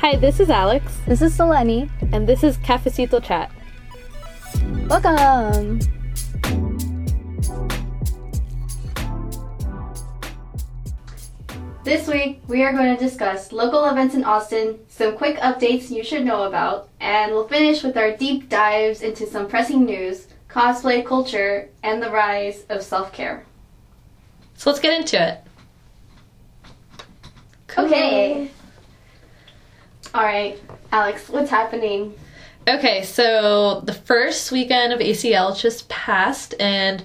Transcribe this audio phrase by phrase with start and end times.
[0.00, 1.90] Hi, this is Alex, This is Selene.
[2.12, 3.50] and this is Cafecito Chat.
[4.88, 5.78] Welcome.
[11.84, 16.04] This week, we are going to discuss local events in Austin, some quick updates you
[16.04, 21.04] should know about, and we'll finish with our deep dives into some pressing news, cosplay
[21.04, 23.44] culture, and the rise of self care.
[24.54, 25.40] So let's get into it.
[27.78, 28.50] Okay.
[30.14, 30.60] Alright,
[30.92, 32.14] Alex, what's happening?
[32.68, 37.02] Okay, so the first weekend of ACL just passed, and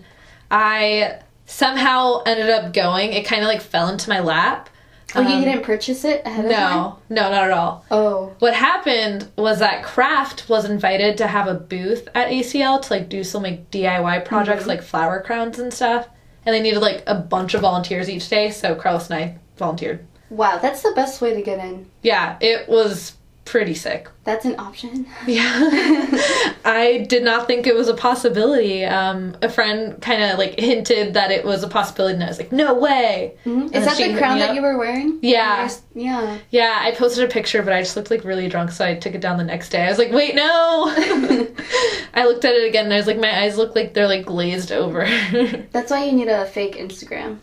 [0.52, 3.14] I somehow ended up going.
[3.14, 4.70] It kind of like fell into my lap.
[5.14, 6.72] Oh, you Um, didn't purchase it ahead of time?
[6.78, 7.86] No, no, not at all.
[7.90, 8.34] Oh.
[8.40, 13.08] What happened was that Kraft was invited to have a booth at ACL to like
[13.08, 16.08] do some like DIY projects like flower crowns and stuff.
[16.46, 20.06] And they needed like a bunch of volunteers each day, so Carlos and I volunteered.
[20.36, 21.90] Wow, that's the best way to get in.
[22.02, 23.14] Yeah, it was
[23.46, 24.10] pretty sick.
[24.24, 25.06] That's an option.
[25.28, 25.44] Yeah.
[26.66, 28.84] I did not think it was a possibility.
[28.84, 32.40] Um, a friend kind of like hinted that it was a possibility, and I was
[32.40, 33.36] like, no way.
[33.46, 33.66] Mhm.
[33.74, 35.20] Is that the crown that you were wearing?
[35.22, 35.70] Yeah.
[35.94, 36.40] Yeah.
[36.50, 39.14] Yeah, I posted a picture, but I just looked like really drunk, so I took
[39.14, 39.84] it down the next day.
[39.84, 40.86] I was like, wait, no.
[42.16, 44.26] I looked at it again, and I was like, my eyes look like they're like
[44.26, 45.06] glazed over.
[45.72, 47.38] That's why you need a fake Instagram.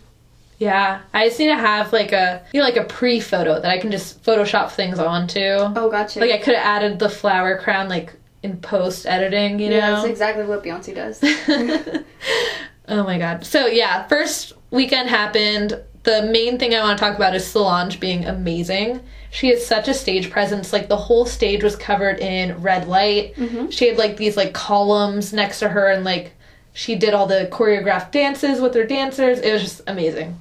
[0.62, 3.70] Yeah, I just need to have like a you know like a pre photo that
[3.70, 5.41] I can just Photoshop things onto.
[5.41, 6.20] Oh, gotcha.
[6.20, 9.77] Like I could have added the flower crown like in post editing, you know.
[9.77, 11.20] yeah, that's exactly what Beyonce does.
[12.88, 13.44] oh my god.
[13.44, 15.83] So yeah, first weekend happened.
[16.05, 19.00] The main thing I want to talk about is Solange being amazing.
[19.30, 20.72] She has such a stage presence.
[20.72, 23.34] Like the whole stage was covered in red light.
[23.34, 23.70] Mm-hmm.
[23.70, 26.34] She had like these like columns next to her and like
[26.72, 29.40] she did all the choreographed dances with her dancers.
[29.40, 30.39] It was just amazing.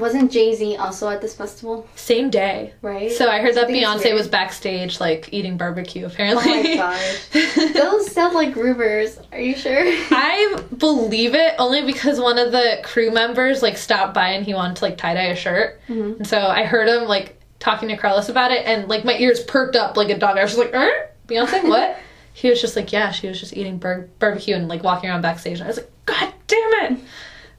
[0.00, 1.86] Wasn't Jay Z also at this festival?
[1.94, 2.72] Same day.
[2.82, 3.12] Right?
[3.12, 6.46] So I heard that Beyonce was backstage like eating barbecue Oh apparently.
[6.46, 7.28] my gosh.
[7.74, 9.18] Those sound like rumors.
[9.32, 9.78] Are you sure?
[9.84, 14.54] I believe it only because one of the crew members like stopped by and he
[14.54, 16.16] wanted to like tie dye a shirt, Mhm.
[16.18, 19.42] and so I heard him like talking to Carlos about it, and like my ears
[19.44, 20.38] perked up like a dog.
[20.38, 21.10] I was just like, er?
[21.28, 21.98] Beyonce, what?
[22.32, 25.20] he was just like, yeah, she was just eating bar- barbecue and like walking around
[25.20, 26.98] backstage, and I was like, god damn it!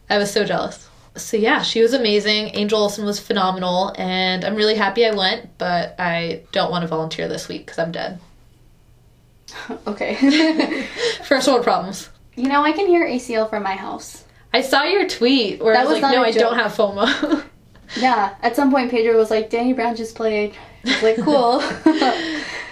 [0.10, 0.88] I was so jealous.
[1.18, 2.52] So yeah, she was amazing.
[2.56, 6.88] Angel Olsen was phenomenal, and I'm really happy I went, but I don't want to
[6.88, 8.20] volunteer this week because I'm dead.
[9.88, 10.16] okay.
[11.26, 12.10] First world problems.
[12.36, 14.24] you know, I can hear ACL from my house.
[14.54, 17.44] I saw your tweet where That I was was like, no, I don't have FOMO.
[17.98, 18.36] Yeah.
[18.42, 20.56] At some point, Pedro was like, Danny Brown just played.
[21.04, 21.60] Like, cool.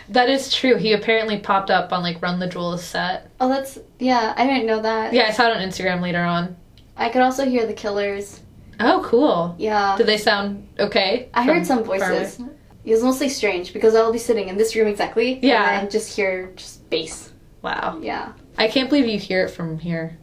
[0.08, 0.78] that is true.
[0.78, 3.30] He apparently popped up on like Run the Jewels set.
[3.42, 5.12] oh, that's, yeah, I didn't know that.
[5.12, 6.56] Yeah, I saw it on Instagram later on.
[7.00, 8.42] I could also hear the killers.
[8.80, 9.56] Oh, cool.
[9.58, 9.98] Yeah.
[9.98, 11.30] Did they sound okay?
[11.34, 12.40] I heard some voices.
[12.86, 15.40] It was mostly strange because I'll be sitting in this room exactly.
[15.42, 15.80] Yeah.
[15.80, 17.34] And just hear just bass.
[17.62, 18.00] Wow.
[18.02, 18.34] Yeah.
[18.58, 20.18] I can't believe you hear it from here.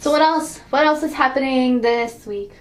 [0.00, 0.58] So what else?
[0.70, 2.52] What else is happening this week?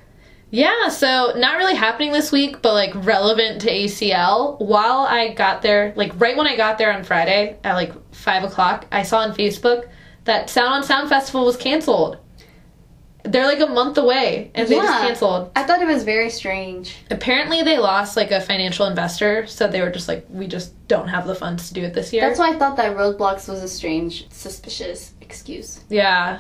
[0.52, 4.60] Yeah, so not really happening this week, but like relevant to ACL.
[4.60, 8.44] While I got there, like right when I got there on Friday at like five
[8.44, 9.90] o'clock, I saw on Facebook
[10.24, 12.18] that Sound on Sound Festival was canceled.
[13.24, 15.52] They're like a month away and they just canceled.
[15.56, 16.96] I thought it was very strange.
[17.12, 21.10] Apparently, they lost like a financial investor, so they were just like, we just don't
[21.10, 22.26] have the funds to do it this year.
[22.28, 25.82] That's why I thought that roadblocks was a strange, suspicious excuse.
[25.90, 26.40] yeah,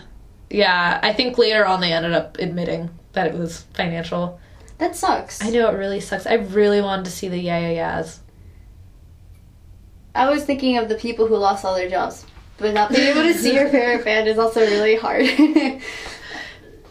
[0.50, 1.00] yeah.
[1.04, 4.40] I think later on they ended up admitting that it was financial.
[4.78, 5.44] That sucks.
[5.44, 6.26] I know it really sucks.
[6.26, 8.22] I really wanted to see the yeah yeah yeahs.
[10.16, 12.26] I was thinking of the people who lost all their jobs,
[12.58, 15.26] but not being able to see your favorite band is also really hard.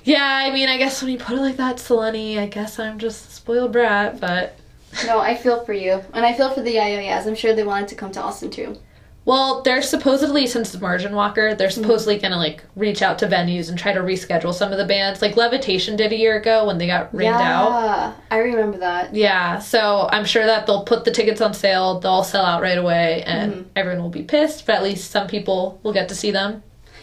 [0.08, 2.98] Yeah, I mean, I guess when you put it like that, Selene, I guess I'm
[2.98, 4.56] just a spoiled brat, but
[5.04, 7.26] no, I feel for you, and I feel for the Yayoyas.
[7.26, 8.78] I'm sure they wanted to come to Austin too.
[9.26, 11.82] well, they're supposedly since the Margin Walker, they're mm-hmm.
[11.82, 15.20] supposedly gonna like reach out to venues and try to reschedule some of the bands,
[15.20, 17.68] like Levitation did a year ago when they got rained out.
[17.68, 19.14] yeah, I remember that.
[19.14, 22.78] Yeah, so I'm sure that they'll put the tickets on sale, they'll sell out right
[22.78, 23.62] away, and mm-hmm.
[23.76, 26.62] everyone will be pissed, but at least some people will get to see them.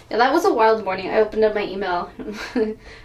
[0.09, 1.09] Yeah, that was a wild morning.
[1.09, 2.11] I opened up my email.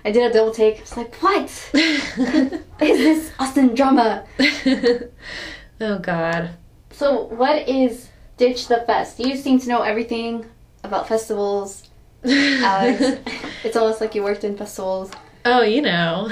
[0.05, 0.79] I did a double take.
[0.79, 1.45] I was like, "What
[1.75, 4.25] is this Austin drama?"
[5.81, 6.51] oh god.
[6.91, 9.19] So, what is Ditch the Fest?
[9.19, 10.45] You seem to know everything
[10.85, 11.89] about festivals,
[12.25, 13.03] Alex.
[13.65, 15.11] it's almost like you worked in festivals.
[15.47, 16.29] Oh, you know.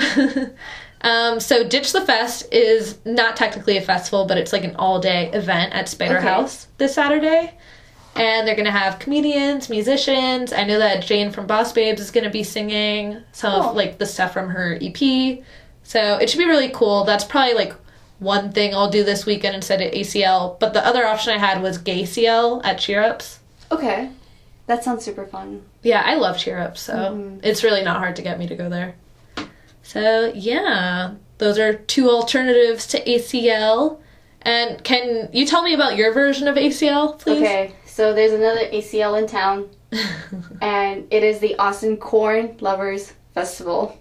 [1.00, 5.00] um, so Ditch the Fest is not technically a festival, but it's like an all
[5.00, 6.26] day event at Spider Okay.
[6.28, 7.54] House this Saturday.
[8.18, 10.52] And they're gonna have comedians, musicians.
[10.52, 13.70] I know that Jane from Boss Babes is gonna be singing some Cool.
[13.70, 15.42] of like the stuff from her EP.
[15.84, 17.04] So it should be really cool.
[17.04, 17.74] That's probably like
[18.18, 20.56] one thing I'll do this weekend instead of ACL.
[20.58, 23.38] But the other option I had was GayCL at Cheer Ups.
[23.70, 24.10] Okay.
[24.66, 25.62] That sounds super fun.
[25.82, 27.40] Yeah, I love Cheer Ups, so Mhm.
[27.42, 28.96] it's really not hard to get me to go there.
[29.82, 33.98] So yeah, those are two alternatives to ACL.
[34.42, 37.38] And can you tell me about your version of ACL, please?
[37.42, 39.68] Okay, so there's another ACL in town,
[40.62, 43.98] and it is the Austin Corn Lovers Festival.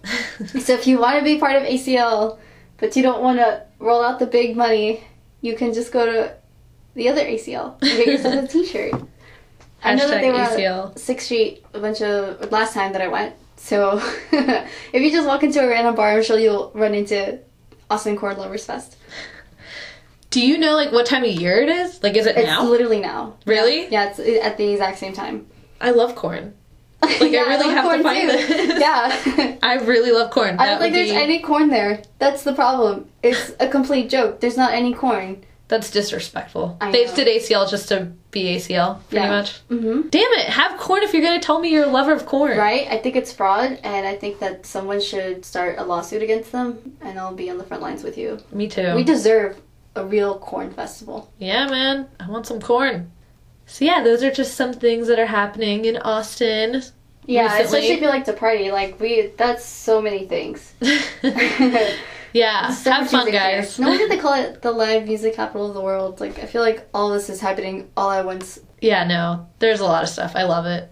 [0.60, 2.38] So if you want to be part of ACL,
[2.76, 5.02] but you don't want to roll out the big money,
[5.40, 6.32] you can just go to
[6.94, 8.92] the other ACL and get yourself a T-shirt.
[9.82, 10.96] I know that they were ACL.
[10.96, 13.34] Sixth Street a bunch of last time that I went.
[13.56, 14.00] So
[14.30, 17.40] if you just walk into a random bar, I'm sure you'll run into
[17.90, 18.96] Austin Corn Lovers Fest.
[20.30, 22.02] Do you know like what time of year it is?
[22.02, 22.40] Like, is it now?
[22.42, 22.64] It's now?
[22.68, 23.36] literally now.
[23.46, 23.88] Really?
[23.88, 25.46] Yeah, it's at the exact same time.
[25.80, 26.54] I love corn.
[27.00, 28.36] Like, I really love have to find too.
[28.36, 28.80] this.
[28.80, 29.56] Yeah.
[29.62, 30.56] I really love corn.
[30.58, 32.02] I don't think there's be- any corn there.
[32.18, 33.08] That's the problem.
[33.22, 34.40] It's a complete joke.
[34.40, 35.44] There's not any corn.
[35.68, 36.76] That's disrespectful.
[36.80, 37.14] I They know.
[37.14, 39.30] did ACL just to be ACL, pretty Yeah.
[39.30, 39.60] much.
[39.68, 40.08] Mm-hmm.
[40.08, 40.46] Damn it!
[40.48, 42.56] Have corn if you're gonna tell me you're a lover of corn.
[42.58, 42.88] Right?
[42.90, 46.96] I think it's fraud, and I think that someone should start a lawsuit against them,
[47.02, 48.38] and I'll be on the front lines with you.
[48.50, 48.94] Me too.
[48.94, 49.60] We deserve
[49.96, 51.32] a real corn festival.
[51.38, 52.08] yeah, man.
[52.20, 53.10] I want some corn.
[53.66, 56.82] So yeah, those are just some things that are happening in Austin.
[57.26, 57.64] Yeah, Recently.
[57.64, 58.70] especially if you like to party.
[58.70, 60.72] Like we, that's so many things.
[62.32, 63.78] yeah, So have fun, guys.
[63.78, 66.20] No wonder they call it the live music capital of the world.
[66.20, 68.58] Like I feel like all this is happening all at once.
[68.80, 70.32] Yeah, no, there's a lot of stuff.
[70.34, 70.90] I love it.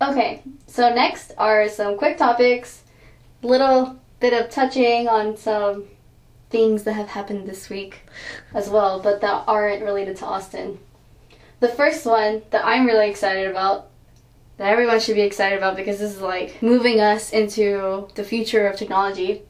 [0.00, 2.82] Okay, so next are some quick topics,
[3.42, 5.86] little bit of touching on some
[6.50, 8.02] things that have happened this week
[8.54, 10.78] as well, but that aren't related to Austin.
[11.60, 13.88] The first one that I'm really excited about,
[14.56, 18.66] that everyone should be excited about because this is like moving us into the future
[18.66, 19.42] of technology,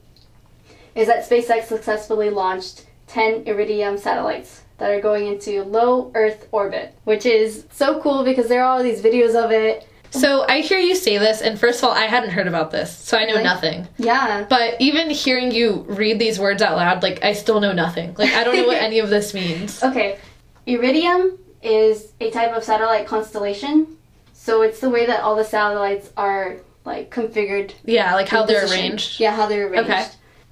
[0.95, 6.95] is that SpaceX successfully launched 10 Iridium satellites that are going into low Earth orbit,
[7.05, 9.89] which is so cool because there are all these videos of it.
[10.11, 12.97] So I hear you say this, and first of all, I hadn't heard about this,
[12.97, 13.45] so I know Really?
[13.45, 13.89] nothing.
[13.99, 14.47] Yeah.
[14.49, 18.15] But even hearing you read these words out loud, like I still know nothing.
[18.19, 19.83] Like I don't know what any of this means.
[19.83, 20.19] Okay,
[20.67, 23.97] Iridium is a type of satellite constellation.
[24.33, 27.73] So it's the way that all the satellites are like configured.
[27.85, 28.85] Yeah, like how they're position.
[28.87, 29.21] arranged.
[29.21, 29.91] Yeah, how they're arranged.
[29.91, 30.07] Okay.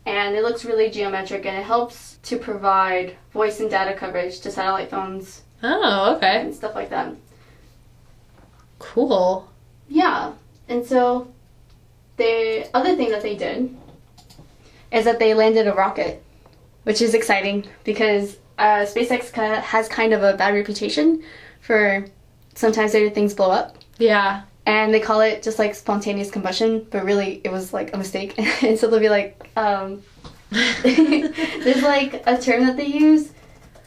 [0.04, 4.50] And it looks really geometric and it helps to provide voice and data coverage to
[4.50, 6.40] satellite phones Oh, okay.
[6.42, 7.14] and stuff like that.
[8.78, 9.49] Cool.
[9.88, 10.32] Yeah.
[10.69, 11.32] And so
[12.17, 13.75] the other thing that they did
[14.93, 16.23] is that they landed a rocket,
[16.84, 19.31] which is exciting because uh, SpaceX
[19.62, 21.23] has kind of a bad reputation
[21.61, 22.05] for
[22.55, 23.76] sometimes their things blow up.
[23.99, 24.43] Yeah.
[24.64, 28.34] And they call it just like spontaneous combustion, but really it was like a mistake.
[28.62, 30.02] and so they'll be like, um,
[30.50, 33.32] there's like a term that they use.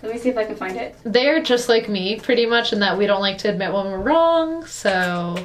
[0.02, 0.96] Let me see if I can find it.
[1.04, 4.00] They're just like me, pretty much, in that we don't like to admit when we're
[4.00, 4.66] wrong.
[4.66, 5.36] So,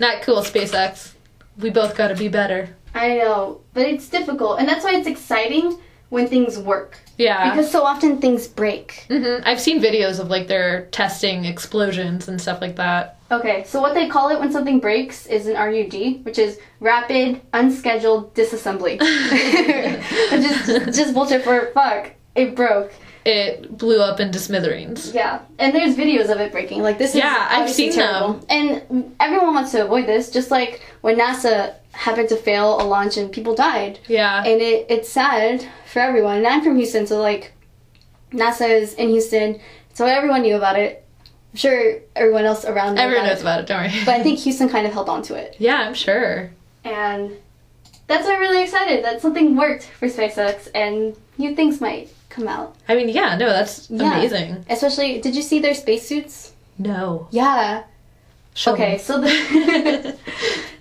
[0.00, 1.12] not cool, SpaceX.
[1.58, 2.74] We both gotta be better.
[2.94, 4.58] I know, but it's difficult.
[4.60, 5.78] And that's why it's exciting
[6.10, 6.98] when things work.
[7.16, 7.50] Yeah.
[7.50, 9.06] Because so often things break.
[9.08, 13.16] hmm I've seen videos of like their testing explosions and stuff like that.
[13.30, 17.40] Okay, so what they call it when something breaks is an RUD, which is rapid
[17.54, 19.00] unscheduled disassembly.
[19.00, 20.44] which
[20.90, 22.12] is just bullshit for fuck.
[22.34, 22.92] It broke.
[23.24, 25.12] It blew up into smithereens.
[25.14, 26.82] Yeah, and there's videos of it breaking.
[26.82, 28.44] Like this is Yeah, I've seen terrible.
[28.50, 33.16] And everyone wants to avoid this, just like when NASA happened to fail a launch
[33.16, 34.00] and people died.
[34.08, 34.38] Yeah.
[34.44, 36.38] And it, it's sad for everyone.
[36.38, 37.52] And I'm from Houston, so like
[38.32, 39.60] NASA is in Houston,
[39.94, 41.04] so everyone knew about it.
[41.52, 43.42] I'm sure everyone else around Everyone knows it.
[43.42, 43.92] about it, don't worry.
[44.06, 45.54] But I think Houston kind of held on to it.
[45.58, 46.50] yeah, I'm sure.
[46.82, 47.32] And
[48.06, 52.48] that's why I'm really excited that something worked for SpaceX and new things might come
[52.48, 52.74] out.
[52.88, 54.16] I mean, yeah, no, that's Yeah.
[54.18, 54.64] amazing.
[54.68, 56.52] Especially, did you see their spacesuits?
[56.78, 57.28] No.
[57.30, 57.84] Yeah.
[58.54, 58.98] Show okay, me.
[58.98, 59.28] so the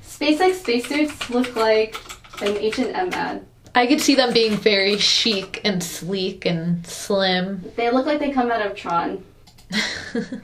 [0.04, 1.96] SpaceX spacesuits look like
[2.42, 3.46] an H&M ad.
[3.74, 7.64] I could see them being very chic and sleek and slim.
[7.78, 9.24] They look like they come out of Tron.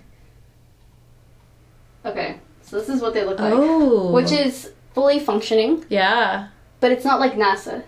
[2.06, 3.52] Okay, so this is what they look like.
[3.54, 4.12] oh.
[4.14, 6.48] Which is fully functioning, Yeah.
[6.80, 7.84] but it's not like NASA.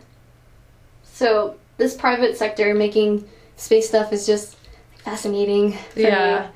[1.03, 4.55] So this private sector making space stuff is just
[5.03, 5.73] fascinating.
[5.73, 6.47] for Yeah.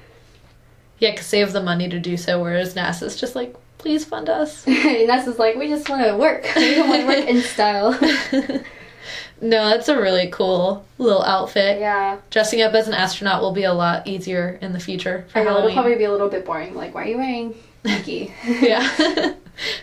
[1.00, 4.30] Yeah, because they have the money to do so, whereas NASA's just like, please fund
[4.30, 4.64] us.
[4.66, 6.46] NASA's like, we just want to work.
[6.56, 7.92] We don't want to work in style.
[9.42, 11.80] no, that's a really cool little outfit.
[11.80, 15.40] yeah, Dressing up as an astronaut will be a lot easier in the future for
[15.40, 16.76] I know it'll probably be a little bit boring.
[16.76, 18.34] Like, why are you wearing Nike?
[18.46, 18.88] yeah.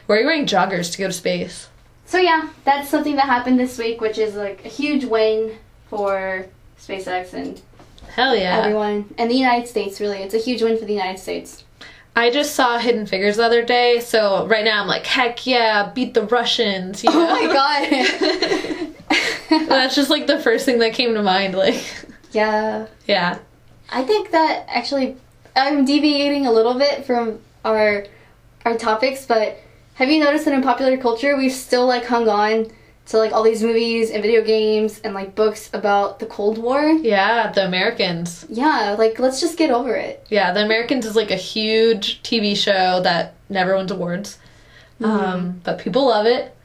[0.07, 1.69] why are you wearing joggers to go to space?
[2.11, 5.57] So yeah, that's something that happened this week, which is like a huge win
[5.89, 6.45] for
[6.77, 7.63] SpaceX and
[8.09, 8.59] Hell yeah.
[8.59, 10.01] everyone and the United States.
[10.01, 11.63] Really, it's a huge win for the United States.
[12.17, 15.93] I just saw Hidden Figures the other day, so right now I'm like, heck yeah,
[15.93, 17.05] beat the Russians.
[17.05, 17.29] You oh know?
[17.31, 17.53] Oh my
[19.53, 19.69] god.
[19.69, 21.55] That's just like the first thing that came to mind.
[21.55, 21.81] Like,
[22.33, 23.39] yeah, yeah.
[23.89, 25.17] I think that actually
[25.55, 28.05] I'm deviating a little bit from our
[28.65, 29.61] our topics, but
[30.01, 32.67] have you noticed that in popular culture we've still like hung on
[33.05, 36.81] to like all these movies and video games and like books about the Cold War?
[36.89, 38.47] Yeah, the Americans.
[38.49, 40.27] Yeah, like let's just get over it.
[40.31, 44.39] Yeah, the Americans is like a huge TV show that never wins awards.
[45.03, 46.57] Um, but people love it.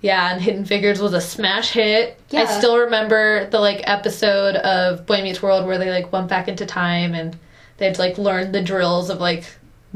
[0.00, 2.20] Yeah, and Hidden Figures was a smash hit.
[2.30, 2.42] Yeah.
[2.42, 6.46] I still remember the like episode of Boy Meets World where they like went back
[6.46, 7.36] into time and
[7.78, 9.44] they'd like learn the drills of like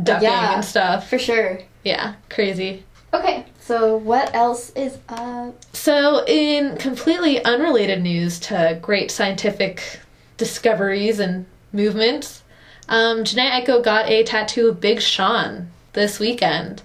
[0.02, 0.54] ducking Yeah.
[0.56, 1.09] and stuff.
[1.09, 1.61] For sure.
[1.82, 2.84] Yeah, crazy.
[3.12, 5.54] Okay, so what else is up?
[5.75, 10.00] So, in completely unrelated news to great scientific
[10.37, 12.42] discoveries and movements,
[12.88, 16.82] um, Jhené Aiko got a tattoo of Big Sean this weekend.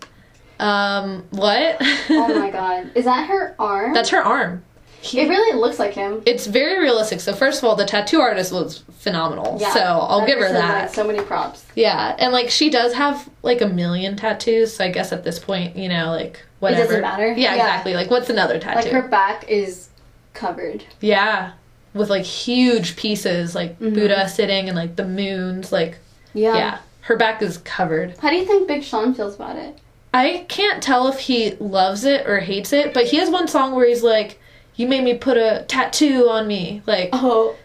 [0.60, 1.78] Um, what?
[2.10, 2.92] Oh my god.
[2.96, 3.94] Is that her arm?
[3.94, 4.64] That's her arm.
[5.06, 6.22] He- it really looks like him.
[6.26, 7.20] it's very realistic.
[7.22, 9.58] So, first of all, the tattoo artist was phenomenal.
[9.62, 10.94] Yeah, so, I'll give her that.
[10.94, 11.64] So many props.
[11.76, 15.38] Yeah, and like she does have like a million tattoos, so I guess at this
[15.40, 16.82] point, you know, like whatever.
[16.82, 17.28] It doesn't matter?
[17.28, 17.56] Yeah, Yeah.
[17.56, 17.94] exactly.
[17.94, 18.80] Like what's another tattoo?
[18.90, 19.90] Like her back is
[20.34, 20.84] covered.
[21.02, 21.52] Yeah,
[21.94, 23.94] with like huge pieces, like Mhm.
[23.94, 25.98] Buddha sitting and like the moons, like
[26.34, 26.56] Yeah.
[26.58, 26.78] yeah.
[27.02, 28.16] her back is covered.
[28.20, 29.78] How do you think Big Sean feels about it?
[30.14, 33.76] I can't tell if he loves it or hates it, but he has one song
[33.76, 34.40] where he's like,
[34.76, 37.56] "You made me put a tattoo on me," like Oh.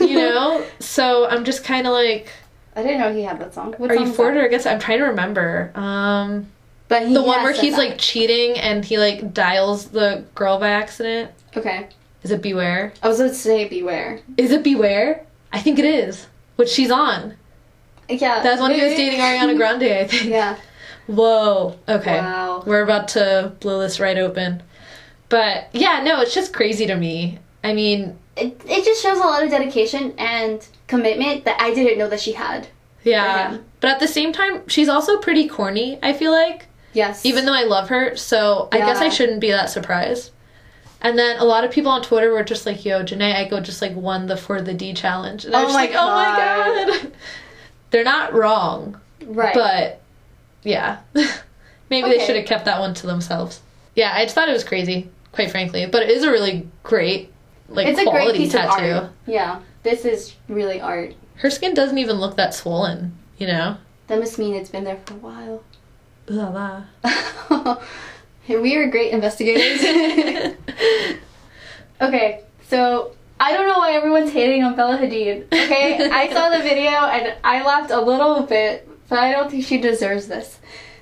[0.00, 0.64] you know.
[0.78, 2.32] so I'm just kind of like,
[2.76, 3.74] I didn't know he had that song.
[3.78, 4.66] What are you for it or against?
[4.66, 4.70] it?
[4.70, 5.72] I'm trying to remember.
[5.74, 6.46] Um,
[6.88, 7.88] But he the one where he's that.
[7.88, 11.30] like cheating and he like dials the girl by accident.
[11.56, 11.88] Okay.
[12.22, 12.92] Is it Beware?
[13.02, 14.20] I was to say Beware.
[14.36, 15.24] Is it Beware?
[15.52, 16.26] I think it is.
[16.56, 17.34] Which she's on.
[18.08, 18.42] Yeah.
[18.42, 20.24] That's when he was dating Ariana Grande, I think.
[20.30, 20.56] Yeah.
[21.06, 21.76] Whoa.
[21.88, 22.18] Okay.
[22.18, 22.62] Wow.
[22.66, 24.62] We're about to blow this right open.
[25.30, 27.38] But yeah, no, it's just crazy to me.
[27.64, 31.98] I mean, It, it just shows a lot of dedication and commitment that I didn't
[31.98, 32.68] know that she had.
[33.04, 33.56] yeah.
[33.80, 36.66] But at the same time, she's also pretty corny, I feel like.
[36.92, 37.24] Yes.
[37.24, 40.32] Even though I love her, so I guess I shouldn't be that surprised.
[41.00, 43.80] And then a lot of people on Twitter were just like, yo, Jhené Aiko just
[43.80, 45.46] like won the For the D challenge.
[45.46, 47.12] And I Oh was just like, oh my god.
[47.90, 49.00] They're not wrong.
[49.24, 49.54] Right.
[49.54, 50.02] But
[50.62, 50.98] yeah,
[51.88, 53.60] maybe they should have kept that one to themselves.
[53.94, 55.86] Yeah, I just thought it was crazy, quite frankly.
[55.86, 57.32] But it is a really great,
[57.68, 58.84] like it's a great quality piece tattoo.
[58.84, 59.12] of art.
[59.26, 59.60] Yeah.
[59.82, 61.14] This is really art.
[61.36, 63.78] Her skin doesn't even look that swollen, you know.
[64.08, 65.62] That must mean it's been there for a while.
[66.26, 66.84] La la.
[68.48, 69.80] we are great investigators.
[72.00, 75.46] okay, so I don't know why everyone's hating on Bella Hadid.
[75.46, 79.64] Okay, I saw the video and I laughed a little bit, but I don't think
[79.64, 80.58] she deserves this.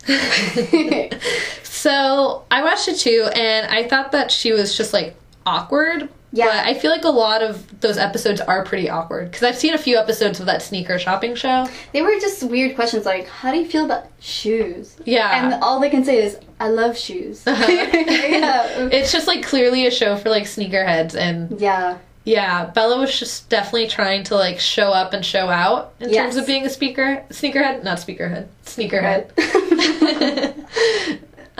[1.63, 5.15] so I watched it too, and I thought that she was just like
[5.47, 6.09] awkward.
[6.31, 6.45] Yeah.
[6.47, 9.73] But I feel like a lot of those episodes are pretty awkward because I've seen
[9.73, 11.67] a few episodes of that sneaker shopping show.
[11.95, 14.95] They were just weird questions like, how do you feel about shoes?
[15.07, 15.47] Yeah.
[15.47, 17.47] And all they can say is, I love shoes.
[17.47, 17.65] Uh-huh.
[17.71, 18.89] yeah.
[18.93, 21.97] it's just like clearly a show for like sneakerheads and Yeah.
[22.25, 26.25] yeah, Bella was just definitely trying to like show up and show out in Yes.
[26.25, 29.31] terms of being a speaker sneakerhead, not speakerhead, sneakerhead.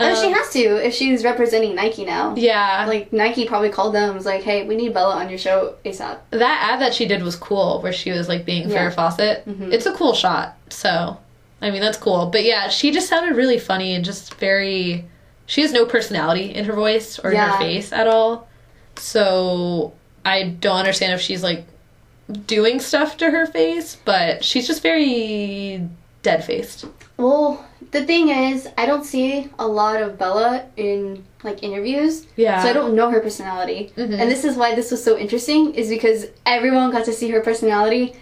[0.01, 2.33] Oh, she Um, has to if she's representing Nike now.
[2.37, 5.37] yeah, Like Nike probably called them and was like, "Hey, we need Bella on your
[5.37, 8.77] show ASAP." that ad that she did was cool, where she was like being Yeah.
[8.89, 9.45] Farrah Fawcett.
[9.45, 9.73] Mhm.
[9.73, 11.17] It's a cool shot, so
[11.61, 12.27] I mean that's cool.
[12.27, 15.03] But yeah, she just sounded really funny and just very.
[15.47, 18.47] She has no personality in her voice or in her face at all,
[18.95, 19.91] so
[20.23, 21.65] I don't understand if she's like
[22.47, 25.89] doing stuff to her face, but she's just very
[26.23, 26.85] dead faced.
[27.17, 32.61] Well, the thing is, I don't see a lot of Bella in like interviews, Yeah.
[32.61, 33.91] so I don't know her personality.
[33.95, 34.19] Mhm.
[34.19, 37.39] And this is why this was so interesting, is because everyone got to see her
[37.41, 38.13] personality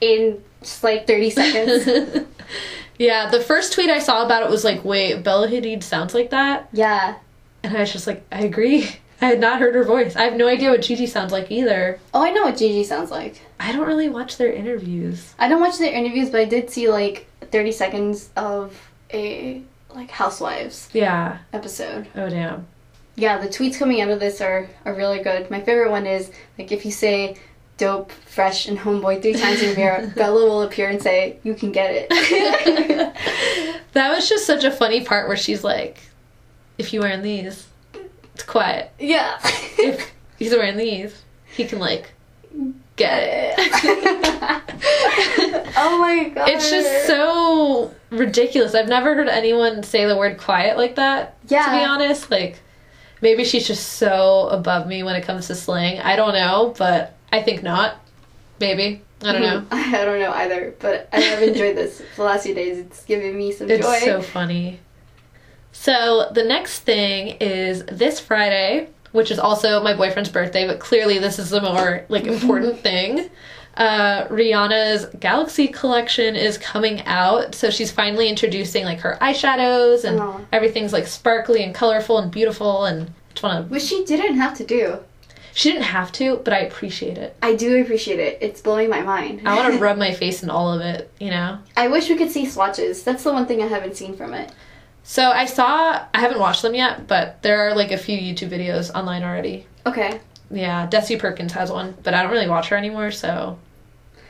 [0.00, 1.86] in just like thirty seconds.
[2.98, 6.30] yeah, the first tweet I saw about it was like, wait, Bella Hadid sounds like
[6.30, 6.68] that?
[6.72, 7.16] yeah.
[7.62, 8.88] And I was just like, I agree.
[9.20, 10.14] I had not heard her voice.
[10.14, 11.98] I have no idea what Gigi sounds like either.
[12.14, 13.40] Oh, I know what Gigi sounds like.
[13.58, 15.34] I don't really watch their interviews.
[15.38, 18.78] I don't watch their interviews, but I did see like thirty seconds of
[19.12, 19.62] a
[19.94, 21.38] like Housewives Yeah.
[21.52, 22.06] episode.
[22.14, 22.66] Oh, damn.
[23.14, 25.50] Yeah, the tweets coming out of this are, are really good.
[25.50, 27.36] My favorite one is like if you say
[27.78, 31.54] dope, fresh, and homeboy three times in a mirror, Bella will appear and say, You
[31.54, 32.10] can get it.
[33.92, 35.98] that was just such a funny part where she's like,
[36.78, 37.66] if you wearing these,
[38.34, 38.90] It's quiet.
[38.98, 39.38] Yeah.
[39.78, 41.22] If he's wearing these,
[41.54, 42.12] he can like
[42.96, 43.54] get it.
[45.76, 46.48] oh my god.
[46.48, 48.74] It's just so ridiculous.
[48.74, 51.36] I've never heard anyone say the word quiet like that.
[51.48, 51.66] Yeah.
[51.66, 52.58] To be honest, like
[53.20, 56.00] maybe she's just so above me when it comes to slang.
[56.00, 57.96] I don't know, but I think not.
[58.58, 59.02] Maybe.
[59.22, 59.66] I don't know.
[59.70, 62.78] I don't know either, but I have enjoyed this the last few days.
[62.78, 63.94] It's giving me some It's joy.
[63.94, 64.80] It's so funny.
[65.72, 71.18] So the next thing is this Friday, which is also my boyfriend's birthday, but clearly
[71.18, 73.30] this is the more like important thing.
[73.76, 80.18] Uh, Rihanna's Galaxy collection is coming out, so she's finally introducing like her eyeshadows and
[80.20, 80.40] Aw.
[80.52, 83.64] everything's like sparkly and colorful and beautiful and just wanna.
[83.64, 84.98] Which she didn't have to do.
[85.52, 87.34] She didn't have to, but I appreciate it.
[87.42, 88.38] I do appreciate it.
[88.42, 89.46] It's blowing my mind.
[89.48, 91.58] I want to rub my face in all of it, you know.
[91.76, 93.02] I wish we could see swatches.
[93.02, 94.52] That's the one thing I haven't seen from it.
[95.08, 98.50] So I saw, I haven't watched them yet, but there are like a few YouTube
[98.50, 99.64] videos online already.
[99.86, 100.20] Okay.
[100.50, 103.56] Yeah, Desi Perkins has one, but I don't really watch her anymore, so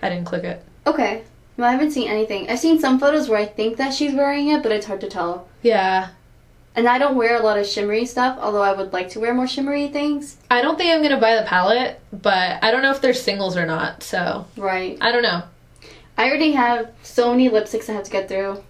[0.03, 0.63] I didn't click it.
[0.87, 1.23] Okay.
[1.57, 2.51] Well, I haven't seen anything.
[2.51, 5.09] I've seen some photos where I think that she's wearing it, but it's hard to
[5.09, 5.49] tell.
[5.63, 6.09] Yeah,
[6.75, 9.33] And I don't wear a lot of shimmery stuff, although I would like to wear
[9.33, 10.37] more shimmery things.
[10.51, 13.57] I don't think I'm gonna buy the palette, but I don't know if they're singles
[13.57, 14.99] or not, so Right.
[15.01, 15.43] I don't know.
[16.19, 18.63] I already have so many lipsticks I have to get through.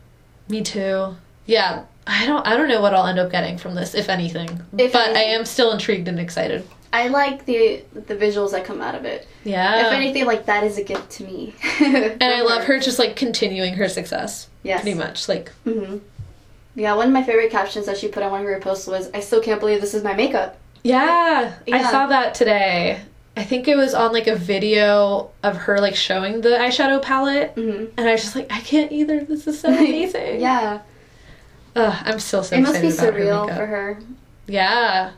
[0.48, 1.16] Me too.
[1.46, 2.46] Yeah, I don't.
[2.46, 4.60] I don't know what I'll end up getting from this, if anything.
[4.78, 6.66] If but I am still intrigued and excited.
[6.92, 9.26] I like the the visuals that come out of it.
[9.44, 9.86] Yeah.
[9.86, 11.54] if anything, like that is a gift to me.
[11.80, 14.48] and I love her just like continuing her success.
[14.62, 14.82] Yes.
[14.82, 15.28] Pretty much.
[15.28, 15.98] Like, hmm
[16.76, 19.10] Yeah, one of my favorite captions that she put on one of her posts was,
[19.12, 21.90] "I still can't believe this is my makeup." yeah, I Yeah.
[21.90, 23.00] saw that today.
[23.36, 27.50] I think it was on like a video of her like showing the eyeshadow palette.
[27.56, 29.24] hmm And I was just like, I can't either.
[29.24, 30.40] This is so amazing.
[30.40, 30.80] yeah,
[31.76, 33.98] Ugh, I'm still so it must be about her surreal for her.
[34.46, 35.12] Yeah.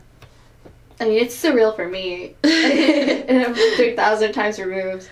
[1.01, 2.35] I mean, it's surreal for me.
[2.43, 5.09] and I'm three thousand times removed.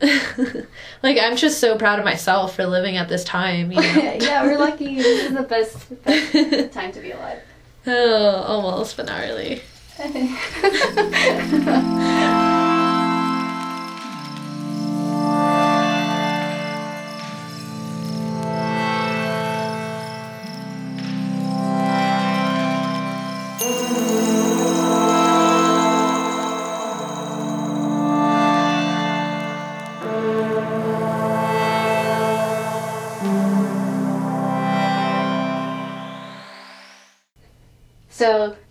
[1.02, 3.72] like I'm just so proud of myself for living at this time.
[3.72, 4.16] You know?
[4.20, 4.96] yeah, we're lucky.
[4.96, 7.40] This is the best, best time to be alive.
[7.86, 9.62] oh, almost, but not really.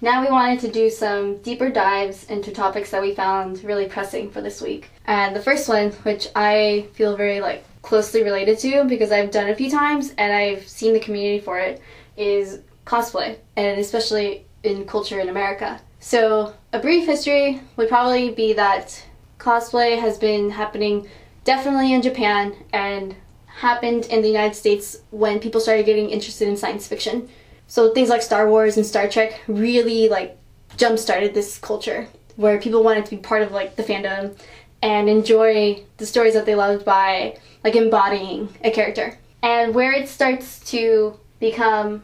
[0.09, 4.31] Now we wanted to do some deeper dives into topics that we found really pressing
[4.31, 4.89] for this week.
[5.05, 9.49] And the first one, which I feel very like closely related to because I've done
[9.49, 11.79] a few times and I've seen the community for it,
[12.17, 15.79] is cosplay, and especially in culture in America.
[15.99, 19.05] So a brief history would probably be that
[19.37, 21.07] cosplay has been happening
[21.43, 26.57] definitely in Japan and happened in the United States when people started getting interested in
[26.57, 27.29] science fiction.
[27.69, 30.37] So things like Star Wars and Star Trek really like
[30.75, 34.35] jump started this culture where people wanted to be part of like the fandom
[34.81, 39.17] and enjoy the stories that they loved by like embodying a character.
[39.43, 42.03] And where it starts to become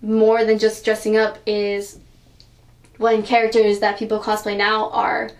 [0.00, 1.98] more than just dressing up is
[2.98, 5.30] when characters that people cosplay now are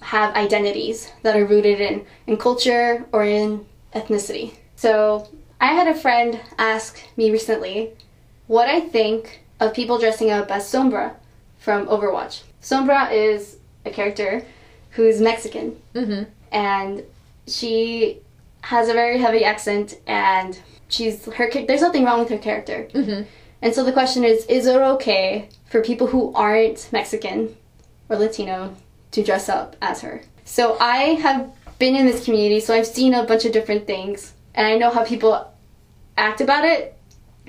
[0.00, 4.54] have identities that are rooted in, in culture or in ethnicity.
[4.76, 5.28] So
[5.60, 7.90] I had a friend ask me recently
[8.46, 11.14] what I think of people dressing up as Sombra
[11.58, 12.42] from Overwatch.
[12.62, 14.42] Sombra is a character
[14.90, 16.22] who's Mexican Mm-hmm.
[16.50, 17.02] and
[17.46, 18.18] she
[18.62, 22.88] has a very heavy accent and she's her there's nothing wrong with her character.
[22.92, 23.22] Mm-hmm.
[23.62, 27.54] And so the question is is it okay for people who aren't Mexican
[28.08, 28.74] or Latino
[29.12, 30.22] to dress up as her?
[30.44, 34.34] So I have been in this community, so I've seen a bunch of different things,
[34.54, 35.52] and I know how people
[36.16, 36.96] act about it.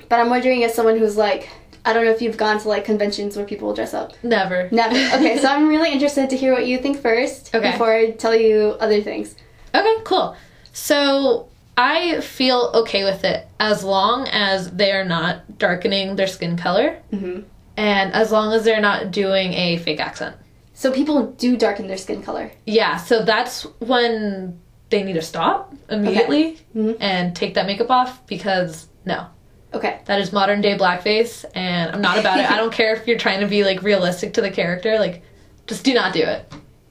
[0.08, 1.48] But I'm wondering, as someone who's like,
[1.84, 4.12] I don't know if you've gone to like conventions where people dress up.
[4.22, 4.68] Never.
[4.70, 4.94] Never.
[5.16, 7.72] Okay, so I'm really interested to hear what you think first Okay.
[7.72, 9.34] before I tell you other things.
[9.74, 10.36] Okay, cool.
[10.72, 16.56] So I feel okay with it as long as they are not darkening their skin
[16.56, 17.40] color hmm
[17.78, 20.36] and as long as they're not doing a fake accent.
[20.74, 22.50] So people do darken their skin color.
[22.66, 24.60] Yeah, so that's when
[24.92, 26.96] they need to stop immediately Mhm.
[27.00, 29.26] and take that makeup off because no,
[29.74, 29.98] Okay.
[30.04, 32.48] that is modern day blackface and I'm not about it.
[32.48, 35.22] I don't care if you're trying to be like realistic to the character, like
[35.66, 36.44] just do not do it.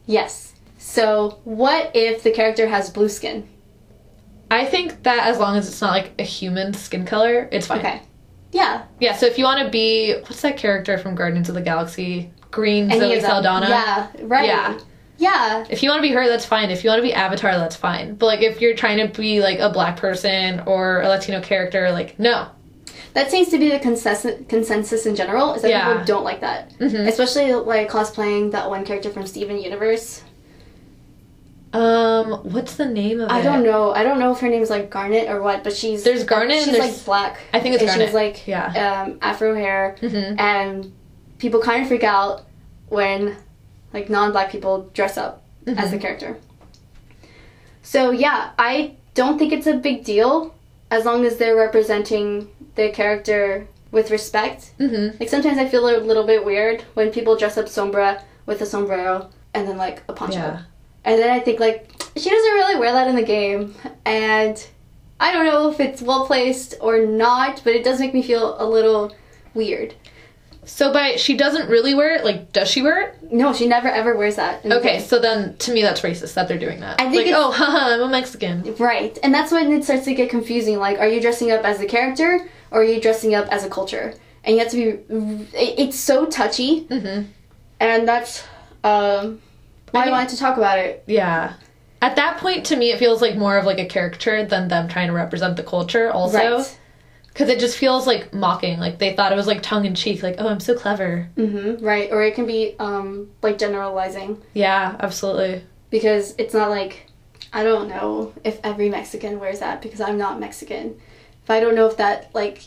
[0.07, 0.53] Yes.
[0.79, 3.47] So what if the character has blue skin?
[4.49, 7.79] I think that as long as it's not like a human skin color, it's fine.
[7.79, 8.01] Okay.
[8.51, 8.81] Yeah.
[8.99, 12.31] Yeah, so if you want to be what's that character from Guardians of the Galaxy?
[12.49, 13.21] Green Any Zoe.
[13.21, 13.69] Saldana.
[13.69, 14.07] Yeah.
[14.23, 14.47] Right.
[14.47, 14.77] Yeah.
[15.21, 15.65] Yeah.
[15.69, 16.71] If you want to be her, that's fine.
[16.71, 18.15] If you want to be Avatar, that's fine.
[18.15, 21.91] But like if you're trying to be like a black person or a Latino character,
[21.91, 22.47] like no.
[23.13, 25.87] That seems to be the consensus consensus in general is that Yeah.
[25.89, 27.07] people don't like that, Mhm.
[27.07, 30.21] especially like cosplaying that one character from Steven Universe.
[31.73, 33.31] Um, what's the name of it?
[33.33, 33.91] I don't know.
[33.93, 36.65] I don't know if her name's like Garnet or what, but she's There's Garnet and
[36.65, 37.39] She's there's- like black.
[37.53, 38.13] I think it's and Garnet.
[38.13, 39.03] like Yeah.
[39.05, 40.39] um, afro hair, Mhm.
[40.39, 40.91] and
[41.37, 42.41] people kind of freak out
[42.89, 43.37] when
[43.93, 46.01] like non-black people dress up as the Mhm.
[46.01, 46.37] character.
[47.83, 50.53] So yeah, I don't think it's a big deal
[50.89, 54.71] as long as they're representing the character with respect.
[54.79, 55.19] Mhm.
[55.19, 58.65] Like sometimes I feel a little bit weird when people dress up Sombra with a
[58.65, 60.39] sombrero and then like a poncho.
[60.39, 60.59] Yeah.
[61.03, 63.75] And then I think like she doesn't really wear that in the game
[64.05, 64.65] and
[65.19, 68.55] I don't know if it's well placed or not, but it does make me feel
[68.59, 69.13] a little
[69.53, 69.93] weird.
[70.63, 73.31] So by she doesn't really wear it, like does she wear it?
[73.33, 74.63] No, she never ever wears that.
[74.65, 77.01] Okay, so then to me that's racist that they're doing that.
[77.01, 78.75] I think like, oh, haha, I'm a Mexican.
[78.75, 79.17] Right.
[79.23, 80.77] And that's when it starts to get confusing.
[80.77, 83.69] Like, are you dressing up as the character or are you dressing up as a
[83.69, 84.13] culture?
[84.43, 85.47] And you have to be.
[85.53, 87.23] It's so touchy, hmm
[87.79, 88.43] and that's
[88.83, 89.41] um,
[89.91, 91.03] why I, think- wanted to talk about it.
[91.07, 91.53] Yeah.
[92.03, 94.87] At that point, to me, it feels like more of like a caricature than them
[94.87, 96.09] trying to represent the culture.
[96.11, 96.77] Also, Right.
[97.33, 98.79] Because it just feels like mocking.
[98.79, 100.21] Like they thought it was like tongue in cheek.
[100.23, 101.29] Like, oh, I'm so clever.
[101.37, 101.83] Mm-hmm.
[101.83, 102.09] Right.
[102.11, 105.63] Or it can be um, like generalizing Yeah, absolutely.
[105.89, 107.07] because it's not like
[107.53, 110.99] I don't know if every Mexican wears that because I'm not Mexican.
[111.43, 112.63] If I don't know if that like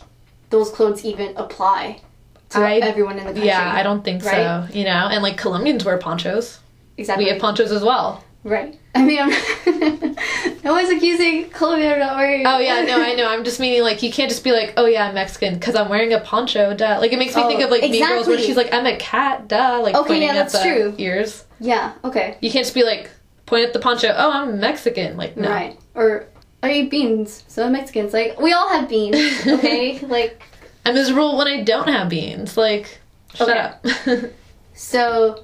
[0.49, 2.01] those clothes even apply
[2.49, 3.47] to I- everyone in the country.
[3.47, 4.33] Yeah, I don't think Right?
[4.33, 4.67] so.
[4.77, 6.59] You know, and like Colombians wear ponchos.
[6.97, 7.25] exactly.
[7.25, 8.23] We have ponchos as well.
[8.43, 8.79] Right.
[8.95, 9.29] I mean, I'm
[10.63, 12.47] no one's accusing Colombia of not wearing.
[12.47, 13.27] Oh yeah, no, I know.
[13.27, 15.89] I'm just meaning like you can't just be like, oh yeah, I'm Mexican because I'm
[15.89, 16.73] wearing a poncho.
[16.75, 16.97] Duh.
[17.01, 18.95] Like it makes me Oh, think of like Mean Girls where she's like, I'm a
[18.97, 19.47] cat.
[19.49, 19.81] Duh.
[19.83, 20.95] Like Okay, pointing yeah, at that's the true.
[20.97, 21.45] ears.
[21.59, 21.93] Yeah.
[22.03, 22.37] Okay.
[22.41, 23.09] You can't just be like
[23.45, 24.13] point at the poncho.
[24.15, 25.17] Oh, I'm Mexican.
[25.17, 25.49] Like no.
[25.49, 25.77] Right.
[25.93, 26.27] Or
[26.63, 28.05] I eat beans, so I'm Mexican.
[28.05, 29.17] It's like we all have beans.
[29.47, 29.99] Okay.
[30.07, 30.41] like
[30.85, 32.55] I'm miserable when I don't have beans.
[32.57, 32.99] Like
[33.33, 33.59] shut Okay.
[33.59, 34.31] up.
[34.73, 35.43] so,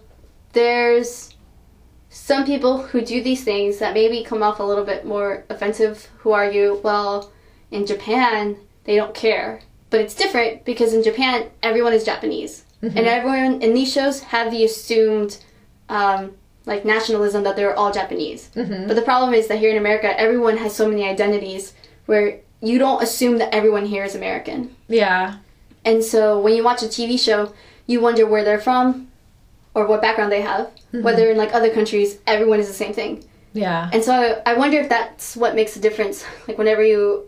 [0.53, 1.30] there's
[2.13, 6.10] some people who do these things that maybe come off a little bit more offensive.
[6.19, 6.80] Who argue.
[6.84, 7.32] Well,
[7.71, 9.62] in Japan, they don't care.
[9.89, 12.65] But it's different because in Japan, everyone is Japanese.
[12.84, 12.95] Mhm.
[12.97, 15.38] And everyone in these shows have the assumed,
[15.88, 16.32] um,
[16.65, 18.50] like, nationalism that they're all Japanese.
[18.56, 18.88] Mhm.
[18.88, 21.74] But the problem is that here in America, everyone has so many identities
[22.08, 24.76] where you don't assume that everyone here is American.
[24.88, 25.36] yeah.
[25.84, 27.54] And so when you watch a TV show,
[27.88, 29.08] you wonder where they're from
[29.74, 30.67] or what background they have.
[30.93, 31.04] Mhm.
[31.04, 33.23] Whether in like other countries, everyone is the same thing.
[33.54, 33.89] Yeah.
[33.93, 34.13] And so
[34.45, 36.23] I, I wonder if that's what makes a difference.
[36.47, 37.25] Like whenever you,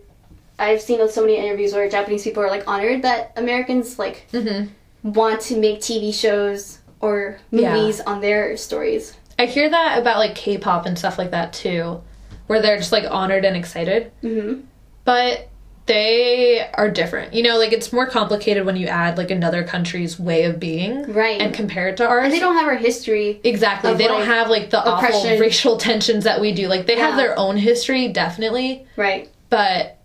[0.60, 4.66] I've seen so many interviews where Japanese people are like honored that Americans like hmm
[5.04, 7.74] want to make TV shows or Yeah.
[7.76, 9.16] movies on their stories.
[9.38, 12.02] I hear that about like K-pop and stuff like that too,
[12.48, 14.12] where they're just like honored and excited.
[14.22, 14.62] hmm
[15.04, 15.50] But
[15.86, 17.34] they are different.
[17.34, 21.12] You know, like it's more complicated when you add like another country's way of being
[21.12, 21.42] Right.
[21.42, 22.24] and compare it to ours.
[22.26, 23.42] And they don't have our history.
[23.44, 23.94] Exactly.
[23.96, 26.68] They don't have like the awful racial tensions that we do.
[26.68, 28.86] Like they have their own history, definitely.
[28.96, 29.30] Right.
[29.50, 29.98] But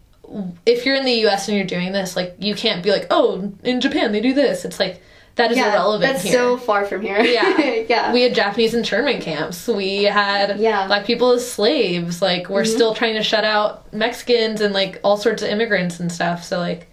[0.66, 3.52] if you're in the US and you're doing this, like you can't be like, oh,
[3.62, 4.64] in Japan they do this.
[4.64, 5.00] It's like
[5.38, 6.32] that is yeah, irrelevant That's here.
[6.34, 7.20] so far from here.
[7.22, 7.56] Yeah.
[7.88, 8.12] yeah.
[8.12, 9.66] we had Japanese internment camps.
[9.66, 10.86] We had Yeah.
[10.86, 12.20] black people as slaves.
[12.20, 12.74] Like we're Mhm.
[12.74, 16.44] still trying to shut out Mexicans and like all sorts of immigrants and stuff.
[16.44, 16.88] So like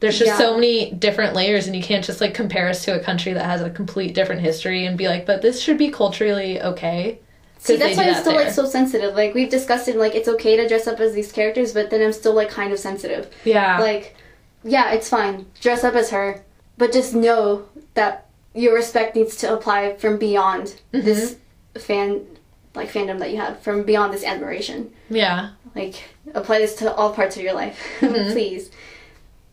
[0.00, 0.38] there's just Yeah.
[0.38, 3.44] so many different layers and you can't just like compare us to a country that
[3.44, 7.18] has a complete different history and be like, but this should be culturally okay.
[7.58, 8.44] See, that's why do I'm still there.
[8.44, 9.14] like so sensitive.
[9.14, 12.00] Like we've discussed it, like it's okay to dress up as these characters, but then
[12.02, 13.28] I'm still like kind of sensitive.
[13.44, 13.78] Yeah.
[13.78, 14.16] Like,
[14.64, 15.44] yeah, it's fine.
[15.60, 16.42] Dress up as her,
[16.80, 21.04] but just know that your respect needs to apply from beyond Mm-hmm.
[21.04, 21.36] this
[21.78, 22.26] fan,
[22.74, 24.90] like fandom that you have, from beyond this admiration.
[25.08, 25.50] yeah.
[25.76, 26.02] Like,
[26.34, 28.32] apply this to all parts of your life, Mhm.
[28.32, 28.70] please.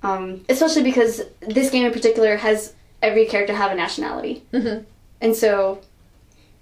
[0.01, 4.77] Um, especially because this game in particular has every character have a nationality, hmm
[5.21, 5.79] and so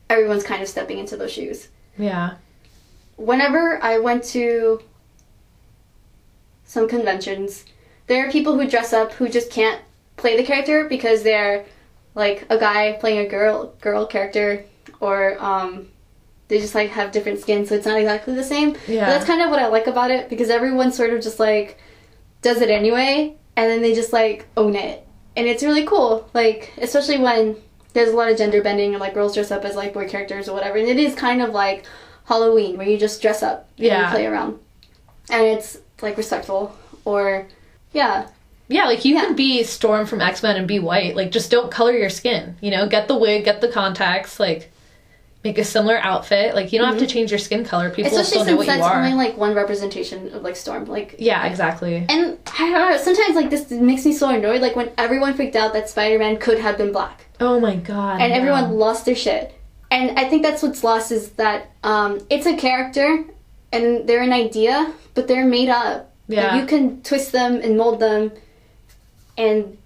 [0.10, 1.67] everyone's kind of stepping into those shoes.
[1.97, 2.36] Yeah.
[3.17, 4.82] whenever I went to
[6.65, 7.65] some conventions,
[8.08, 9.82] there are people who dress up who just can't
[10.17, 11.65] play the character because they're
[12.15, 14.63] like a guy playing a girl girl character
[14.99, 15.88] or um
[16.47, 18.73] they just like have different skin so it's not exactly the same.
[18.73, 19.06] But Yeah.
[19.10, 21.78] that's kind of what I like about it because everyone sort of just like
[22.41, 25.06] does it anyway and then they just like own it.
[25.36, 26.30] And it's really cool.
[26.34, 27.58] Like especially when
[27.93, 30.47] there's a lot of gender bending and like girls dress up as like boy characters
[30.47, 30.78] or whatever.
[30.78, 31.86] And it is kind of like
[32.25, 34.04] Halloween where you just dress up and Yeah.
[34.10, 34.60] you play around.
[35.30, 36.75] And it's like respectful
[37.06, 37.47] or
[37.91, 38.28] yeah.
[38.67, 39.25] Yeah, like you Yeah.
[39.25, 41.15] can be Storm from X Men and be white.
[41.15, 42.56] Like, just don't color your skin.
[42.62, 44.71] You know, get the wig, get the contacts, like,
[45.43, 46.56] make a similar outfit.
[46.56, 47.91] Like, you don't have to change your skin color.
[47.91, 48.19] People Mm-hmm.
[48.21, 48.75] Especially still know what you are.
[48.75, 49.04] Especially that's are.
[49.13, 50.86] only like one representation of like Storm.
[50.86, 52.06] Like yeah, exactly.
[52.10, 55.56] and I don't know, sometimes like this makes me so annoyed, like when everyone freaked
[55.56, 57.25] out that Spider Man could have been black.
[57.39, 58.19] Oh my god.
[58.21, 58.38] and no.
[58.39, 59.54] everyone lost their shit.
[59.91, 63.23] And I think that's what's lost is that um, it's a character
[63.71, 66.12] and they're an idea, but they're made up.
[66.28, 66.56] Like, Yeah.
[66.60, 68.32] you can twist them and mold them
[69.38, 69.78] and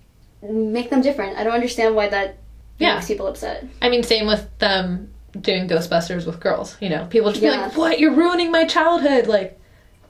[0.42, 1.38] make them different.
[1.38, 2.38] I don't understand why that
[2.78, 2.96] Yeah.
[2.96, 3.66] makes people upset.
[3.82, 5.10] I mean, same with them
[5.40, 6.78] doing Ghostbusters with girls.
[6.80, 8.00] You know, people just be like, "What?
[8.00, 9.60] You're ruining my childhood!" Like,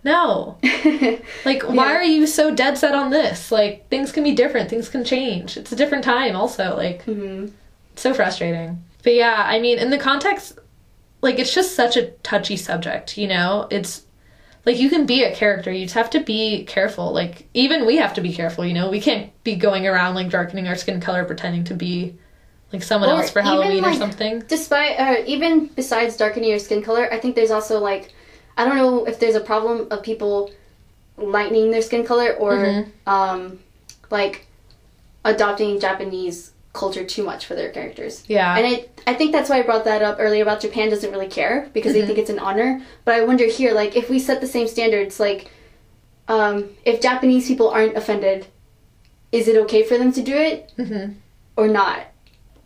[0.04, 0.58] no.
[1.46, 1.98] Like, why Yeah.
[1.98, 3.52] are you so dead set on this?
[3.52, 4.70] Like, things can be different.
[4.70, 5.58] Things can change.
[5.58, 6.36] It's a different time.
[6.36, 7.48] Also, like, hmm
[7.96, 8.82] so frustrating.
[9.04, 10.58] But yeah, I mean, in the context,
[11.22, 13.18] like, it's just such a touchy subject.
[13.18, 14.04] You know, it's
[14.66, 15.72] like you can be a character.
[15.72, 17.12] You just have to be careful.
[17.14, 18.66] Like, even we have to be careful.
[18.66, 22.16] You know, we can't be going around like darkening our skin color, pretending to be
[22.72, 24.44] like someone Or else for even, Halloween or something.
[24.48, 28.14] Despite, uh, even besides darkening your skin color, I think there's also like,
[28.58, 30.52] I don't know if there's a problem of people
[31.18, 32.92] lightening their skin color or Mhm.
[33.08, 33.60] um,
[34.12, 34.46] like
[35.26, 38.24] adopting Japanese culture too much for their characters.
[38.28, 38.58] Yeah.
[38.58, 41.28] And it, I think that's why I brought that up earlier about Japan doesn't really
[41.40, 42.02] care because Mm-hmm.
[42.02, 42.82] they think it's an honor.
[43.06, 45.52] But I wonder here, like, if we set the same standards, like,
[46.28, 48.48] um, if Japanese people aren't offended,
[49.32, 51.06] is it okay for them to do it hmm
[51.56, 52.00] or not?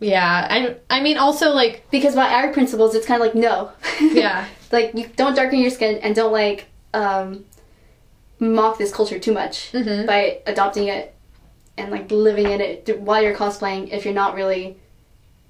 [0.00, 3.72] Yeah, I I mean also like Because by our principles, it's kind of like no.
[4.22, 7.44] yeah, like you don't darken your skin and don't like um,
[8.38, 10.06] mock this culture too much Mhm.
[10.06, 11.14] by adopting it
[11.76, 14.76] and like living in it while you're cosplaying if you're not really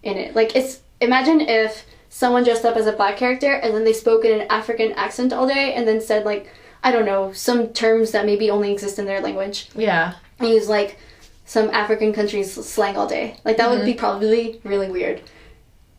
[0.02, 0.34] in it.
[0.34, 4.24] Like it's imagine if someone dressed up as a black character and then they spoke
[4.24, 6.48] in an African accent all day and then said like
[6.82, 10.68] I don't know some terms that maybe only exist in their language yeah, and use
[10.68, 10.98] like
[11.46, 13.38] some African countries slang all day.
[13.44, 15.22] Like that would be probably really weird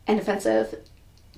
[0.07, 0.75] and offensive.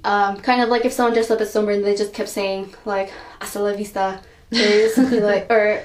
[0.04, 2.73] Um, kind of like if someone dressed up as someone and they just kept saying
[2.86, 4.21] like "hasta la vista"
[4.54, 5.82] or something like or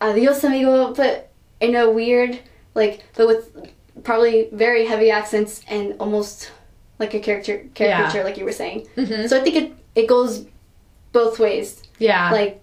[0.00, 2.38] "adios amigo," but in a weird
[2.74, 3.72] like, but with
[4.04, 6.52] probably very heavy accents and almost
[6.98, 8.86] like a character caricature, like you were saying.
[8.94, 10.46] hmm So I think it it goes
[11.12, 11.82] both ways.
[11.98, 12.62] Yeah, like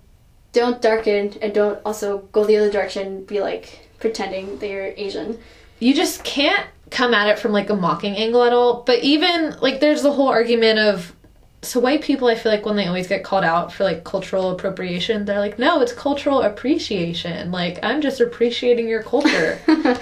[0.51, 5.39] don't darken and don't also go the other direction be like pretending that you're asian.
[5.79, 8.83] You just can't come at it from like a mocking angle at all.
[8.83, 11.15] But even like there's the whole argument of
[11.63, 14.51] so white people I feel like when they always get called out for like cultural
[14.51, 17.51] appropriation, they're like, no, it's cultural appreciation.
[17.51, 19.59] Like I'm just appreciating your culture.
[19.67, 19.99] let's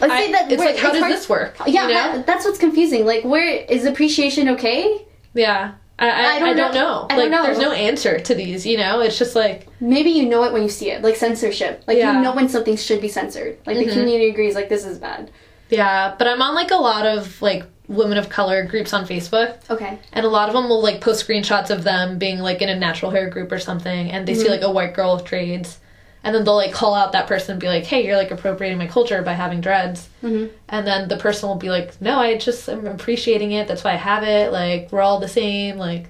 [0.00, 1.56] I- say that it's like how does hard- this work?
[1.66, 2.12] yeah you know?
[2.16, 5.72] that- that's what's confusing like where is appreciation okay yeah.
[6.00, 7.06] I, I, I, don't, know.
[7.10, 7.42] I like don't know.
[7.42, 9.00] there's no answer to these, you know?
[9.00, 12.12] It's just like maybe you know it when you see it like censorship like Yeah.
[12.16, 13.92] you know when something should be censored like the Mhm.
[13.94, 15.32] community agrees like this is bad
[15.70, 19.56] Yeah, but I'm on like a lot of like women of color groups on Facebook,
[19.70, 22.68] okay and a lot of them will like post screenshots of them being like in
[22.68, 25.78] a natural hair group or something, and they see like a white girl with dreads,
[26.22, 28.76] and then they'll like call out that person and be like, "Hey, you're like appropriating
[28.78, 30.50] my culture by having dreads," Mhm.
[30.68, 33.68] and then the person will be like, "No, I just am appreciating it.
[33.68, 34.52] That's why I have it.
[34.52, 35.78] Like we're all the same.
[35.78, 36.08] Like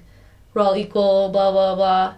[0.53, 1.29] we're all equal.
[1.29, 2.13] Blah blah blah."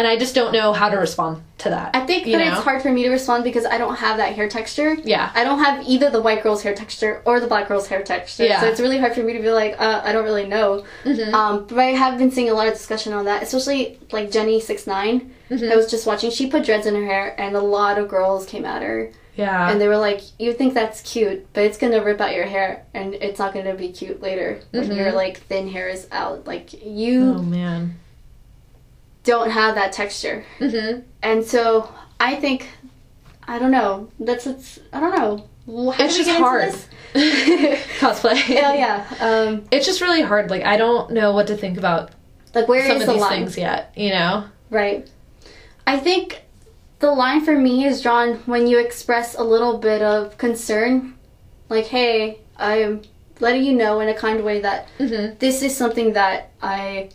[0.00, 1.94] And I just don't know how to respond to that.
[1.94, 2.52] i think that know?
[2.54, 5.30] it's hard for me to respond because i don't have that hair texture Yeah.
[5.34, 8.46] I don't have either the white girl's hair texture or the black girl's hair texture.
[8.46, 8.60] Yeah.
[8.62, 10.68] So it's really hard for me to be like, uh, I don't really know.
[11.04, 11.32] Mhm.
[11.34, 14.58] Um, but I have been seeing a lot of discussion on that, especially like Jenny
[14.58, 15.16] six nine.
[15.50, 15.70] Mhm.
[15.70, 16.30] I was just watching.
[16.30, 19.68] She put dreads in her hair, and a lot of girls came at her, Yeah.
[19.70, 22.68] and they were like, "You think that's cute, but it's gonna rip out your hair,
[22.94, 24.96] and it's not gonna be cute later when Mhm.
[24.96, 26.46] your like thin hair is out.
[26.46, 26.68] Like
[27.02, 27.80] you oh man.
[29.24, 32.68] Don't have that texture." hmm And so I think,
[33.46, 34.10] I don't know.
[34.18, 34.78] That's it's.
[34.92, 35.46] I don't know.
[35.92, 36.74] How It's just hard.
[38.00, 38.48] Cosplay.
[38.48, 39.06] Yeah, yeah.
[39.20, 40.50] Um, It's just really hard.
[40.50, 42.10] Like I don't know what to think about
[42.54, 43.30] like where is some of the these line?
[43.44, 43.92] things yet.
[43.96, 44.44] You know?
[44.70, 45.08] Right.
[45.86, 46.42] I think
[46.98, 51.14] the line for me is drawn when you express a little bit of concern,
[51.68, 53.02] like, "Hey, I'm
[53.40, 55.38] letting you know in a kind way that Mm-hmm.
[55.38, 57.10] this is something that I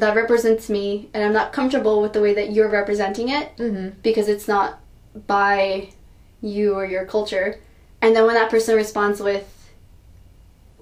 [0.00, 4.00] that represents me, and I'm not comfortable with the way that you're representing it Mm-hmm.
[4.02, 4.80] because it's not
[5.26, 5.90] by
[6.40, 7.58] you or your culture."
[8.02, 9.46] And then when that person responds with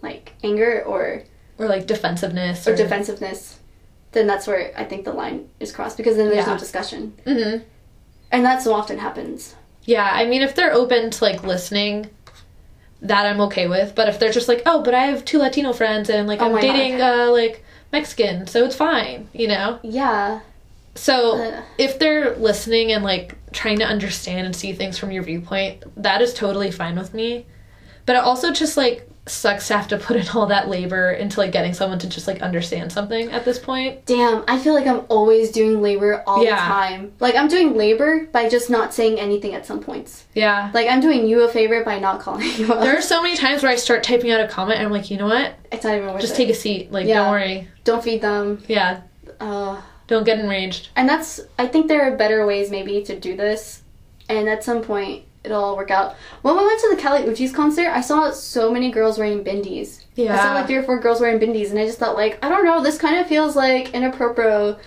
[0.03, 1.23] like anger or
[1.59, 2.67] Or like defensiveness.
[2.67, 3.59] or defensiveness,
[4.13, 6.53] then that's where I think the line is crossed because then there's Yeah.
[6.55, 7.15] no discussion.
[7.25, 7.63] Mm-hmm.
[8.33, 9.55] And that so often happens.
[9.85, 12.09] Yeah, I mean, if they're open to like listening,
[13.03, 13.95] that I'm okay with.
[13.95, 16.55] But if they're just like, oh, but I have two Latino friends and like Oh
[16.55, 19.79] I'm dating uh like Mexican, so it's fine, you know.
[19.83, 20.41] Yeah.
[20.95, 21.63] So Ugh.
[21.79, 26.21] if they're listening and like trying to understand and see things from your viewpoint, that
[26.23, 27.47] is totally fine with me.
[28.07, 31.53] But also just like sucks to have to put in all that labor into like
[31.53, 34.05] getting someone to just like understand something at this point.
[34.05, 36.57] Damn, I feel like I'm always doing labor all Yeah.
[36.57, 37.13] the time.
[37.21, 40.25] Like I'm doing labor by just not saying anything at some points.
[40.35, 40.71] Yeah.
[40.75, 42.81] Like I'm doing you a favor by not calling you up.
[42.81, 45.11] There are so many times where I start typing out a comment and I'm like,
[45.11, 45.55] you know what?
[45.71, 46.27] it's not even worth Just it.
[46.27, 46.91] Just take a seat.
[46.93, 47.23] Like, Yeah.
[47.23, 47.69] don't worry.
[47.85, 48.63] Don't feed them.
[48.67, 49.03] Yeah.
[49.41, 50.89] Uh, Don't get enraged.
[50.97, 53.83] and that's I think there are better ways maybe to do this,
[54.29, 56.17] and at some point it'll all work out.
[56.43, 60.05] When we went to the Kali Uchis concert, I saw so many girls wearing bindies.
[60.19, 62.49] I saw like three or four girls wearing bindies, and I just thought like I
[62.49, 64.79] don't know, this kind of feels like inappropriate.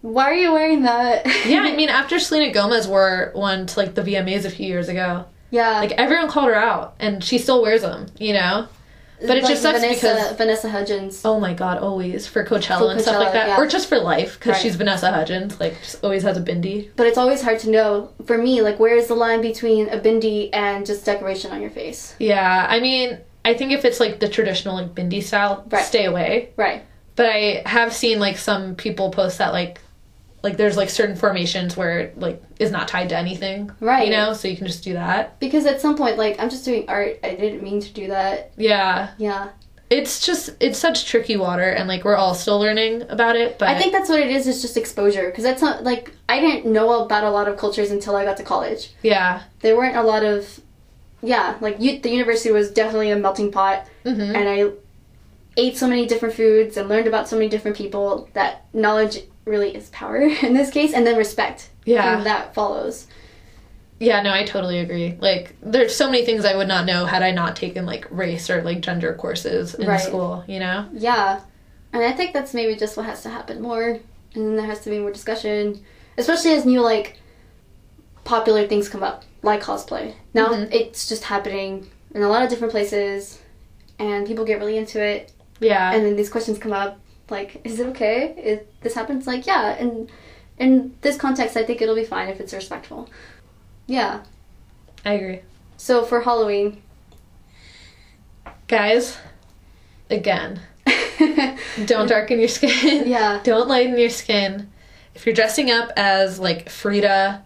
[0.00, 1.26] Why are you wearing that?
[1.46, 4.88] yeah, I mean, after Selena Gomez wore one to like the VMAs a few years
[4.88, 8.06] ago, yeah, like everyone called her out, and she still wears them.
[8.18, 8.68] You know.
[9.20, 11.22] But it just sucks Vanessa, because Vanessa Hudgens.
[11.24, 13.58] oh my god, always for Coachella For and stuff like that, yeah.
[13.60, 14.62] or just for life because Right.
[14.62, 16.90] she's Vanessa Hudgens, like just always has a bindi.
[16.96, 19.98] But it's always hard to know for me, like where is the line between a
[19.98, 22.14] bindi and just decoration on your face?
[22.18, 25.84] Yeah, I mean, I think if it's like the traditional like bindi style, Right.
[25.84, 26.50] stay away.
[26.56, 26.84] Right.
[27.16, 29.80] But I have seen like some people post that like
[30.42, 33.70] like there's like certain formations where it like is not tied to anything.
[33.80, 34.06] Right.
[34.06, 35.38] You know, so you can just do that.
[35.40, 37.18] Because at some point, like I'm just doing art.
[37.24, 38.52] I didn't mean to do that.
[38.56, 39.10] Yeah.
[39.18, 39.48] Yeah.
[39.90, 43.68] It's just it's such tricky water and like we're all still learning about it, but
[43.70, 44.46] I think that's what it is.
[44.46, 45.26] it's just exposure.
[45.26, 48.36] Because that's not like I didn't know about a lot of cultures until I got
[48.36, 48.92] to college.
[49.02, 49.42] yeah.
[49.60, 50.60] There weren't a lot of,
[51.22, 54.70] yeah, like you, the university was definitely a melting pot, hmm and I
[55.56, 59.74] ate so many different foods and learned about so many different people that knowledge really
[59.74, 61.70] is power in this case, and then respect.
[61.84, 62.14] Yeah.
[62.16, 63.06] From that follows.
[64.00, 65.16] Yeah, no, I totally agree.
[65.20, 68.48] Like there's so many things I would not know had I not taken like race
[68.48, 69.98] or like gender courses in Right.
[70.00, 70.88] school, you know?
[70.92, 71.40] Yeah.
[71.92, 73.82] And I think that's maybe just what has to happen more.
[73.88, 74.00] And
[74.46, 75.82] then there has to be more discussion.
[76.16, 77.18] Especially as new, like,
[78.24, 80.14] popular things come up, like cosplay.
[80.34, 80.72] Now Mhm.
[80.72, 83.38] it's just happening in a lot of different places,
[83.98, 85.32] and people get really into it.
[85.60, 85.92] Yeah.
[85.92, 86.98] And then these questions come up,
[87.30, 89.26] like, is it okay if this happens?
[89.26, 89.70] Like, yeah.
[89.78, 90.10] And
[90.58, 93.08] in this context, I think it'll be fine if it's respectful.
[93.86, 94.22] Yeah.
[95.04, 95.40] I agree.
[95.76, 96.82] So for Halloween,
[98.66, 99.16] Guys,
[100.10, 100.60] again,
[101.86, 103.08] don't darken your skin.
[103.08, 103.40] yeah.
[103.42, 104.70] Don't lighten your skin.
[105.14, 107.42] If you're dressing up as like Frida,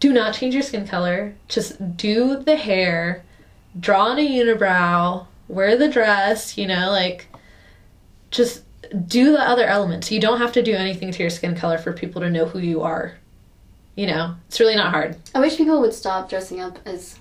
[0.00, 1.34] do not change your skin color.
[1.48, 3.22] Just do the hair,
[3.78, 7.26] draw on a unibrow, wear the dress, you know, like
[8.30, 8.62] just
[9.06, 10.10] do the other elements.
[10.10, 12.58] You don't have to do anything to your skin color for people to know who
[12.58, 13.14] you are.
[13.96, 15.16] You know, it's really not hard.
[15.34, 17.18] I wish people would stop dressing up as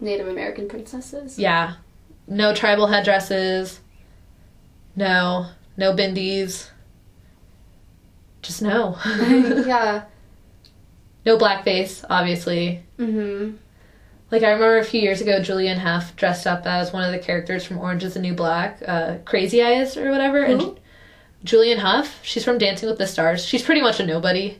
[0.00, 1.38] Native American princesses.
[1.38, 1.74] Yeah.
[2.26, 3.80] No tribal headdresses.
[4.96, 5.46] No.
[5.76, 6.68] No bindies.
[8.42, 8.98] Just no.
[9.06, 10.04] yeah.
[11.26, 12.82] no blackface, obviously.
[12.98, 13.56] Mm-hmm.
[14.30, 17.18] Like I remember a few years ago, Julianne Hough dressed up as one of the
[17.18, 20.42] characters from Orange Is the New Black, uh, Crazy Eyes or whatever.
[20.42, 20.78] And
[21.44, 23.44] Julianne Hough, she's from Dancing with the Stars.
[23.44, 24.58] She's pretty much a nobody,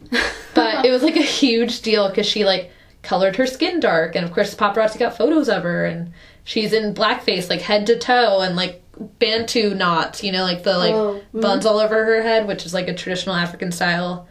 [0.54, 2.70] but it was like a huge deal because she like
[3.02, 6.12] colored her skin dark, and of course paparazzi got photos of her, and
[6.44, 8.82] she's in blackface like head to toe, and like
[9.18, 11.40] bantu knots, you know, like the like Oh, mhm.
[11.40, 14.26] buns all over her head, which is like a traditional African style,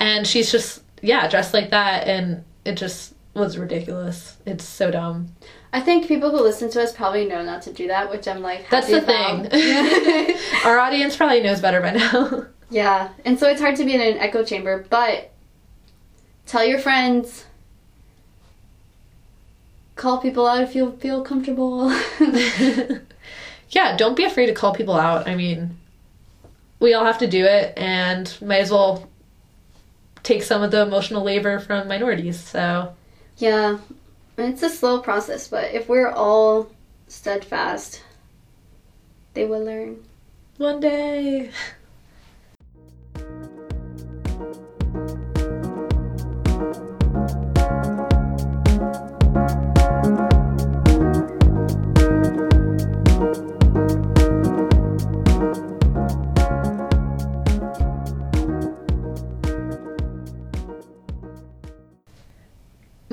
[0.00, 4.36] and she's just yeah dressed like that, and it just was ridiculous.
[4.46, 5.34] It's so dumb.
[5.74, 8.42] I think people who listen to us probably know not to do that, which I'm
[8.42, 9.50] like That's the about.
[9.50, 10.36] thing.
[10.64, 12.46] Our audience probably knows better by now.
[12.70, 15.32] yeah, and so it's hard to be in an echo chamber, but
[16.46, 17.46] tell your friends.
[19.96, 21.90] Call people out if you feel comfortable.
[23.70, 25.26] yeah, don't be afraid to call people out.
[25.26, 25.76] I mean,
[26.78, 29.08] we all have to do it, and might as well
[30.22, 32.38] take some of the emotional labor from minorities.
[32.38, 32.94] So,
[33.38, 33.78] yeah,
[34.36, 36.70] it's a slow process, but if we're all
[37.06, 38.02] steadfast,
[39.34, 40.04] they will learn.
[40.58, 41.50] one day.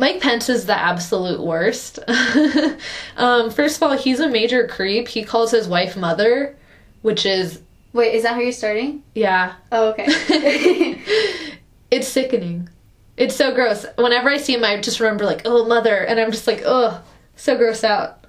[0.02, 2.00] Mike Pence is the absolute worst.
[3.18, 5.08] um, first of all, he's a major creep.
[5.08, 6.58] He calls his wife mother,
[7.04, 7.62] which is,
[7.94, 9.04] Wait, is that how you're starting?
[9.14, 10.08] yeah, Oh, okay.
[11.92, 12.68] it's sickening.
[13.16, 13.86] It's so gross.
[13.96, 15.98] Whenever I see him, I just remember, like, oh, mother.
[15.98, 17.04] And I'm just like, ugh,
[17.36, 18.26] so gross out.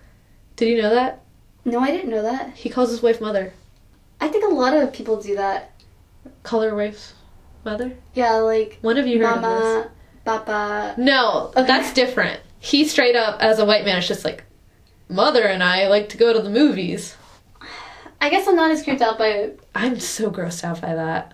[0.56, 1.22] Did you know that?
[1.64, 2.54] no, I didn't know that.
[2.54, 3.54] He calls his wife mother.
[4.20, 5.72] I think a lot of people do that.
[6.42, 7.14] Call her wife's
[7.64, 7.96] mother?
[8.12, 9.90] Yeah, like When have you heard of mama.
[10.24, 10.94] Papa.
[10.98, 11.66] No, Okay.
[11.66, 12.40] that's different.
[12.60, 14.44] He straight up, as a white man, is just like,
[15.08, 17.16] mother and I like to go to the movies.
[18.20, 19.60] I guess I'm not as creeped out by it.
[19.74, 21.32] I'm so grossed out by that.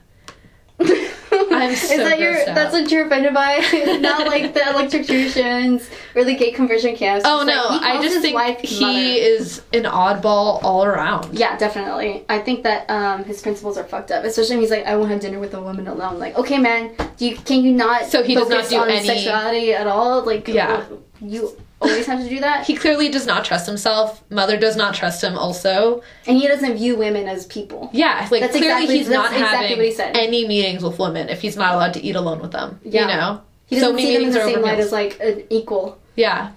[1.61, 2.39] I'm so Is that your?
[2.41, 2.55] out.
[2.55, 3.59] That's what you're offended by?
[4.01, 7.25] not like the electrocutions or the gay conversion camps.
[7.27, 8.99] Oh no, like, I just think wife he mother.
[8.99, 11.37] is an oddball all around.
[11.39, 12.25] Yeah, definitely.
[12.29, 14.25] I think that um, his principles are fucked up.
[14.25, 16.19] Especially when he's like, I won't have dinner with a woman alone.
[16.19, 18.07] Like, okay, man, do you can you not?
[18.07, 20.25] So he does not do any- sexuality at all.
[20.25, 20.85] Like, Yeah.
[21.21, 22.67] you always have to do that.
[22.67, 24.23] He clearly does not trust himself.
[24.31, 26.03] Mother does not trust him also.
[26.27, 27.91] and he doesn't view women as people.
[27.93, 30.17] Yeah, like That's clearly exactly- he's not exactly having what he said.
[30.17, 32.81] any meetings with women if he's not allowed to eat alone with them.
[32.85, 33.03] Yeah.
[33.03, 33.41] You know?
[33.67, 35.21] He doesn't so many see them in meetings the are same over light as like
[35.21, 35.99] an equal.
[36.17, 36.53] Yeah.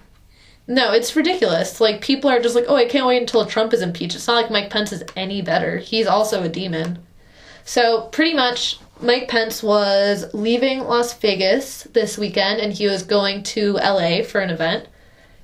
[0.66, 1.80] No, it's ridiculous.
[1.80, 4.40] Like people are just like, "Oh, I can't wait until Trump is impeached." It's not
[4.40, 5.78] like Mike Pence is any better.
[5.78, 7.00] He's also a demon.
[7.64, 13.42] So, pretty much Mike Pence was leaving Las Vegas this weekend and he was going
[13.42, 14.86] to LA for an event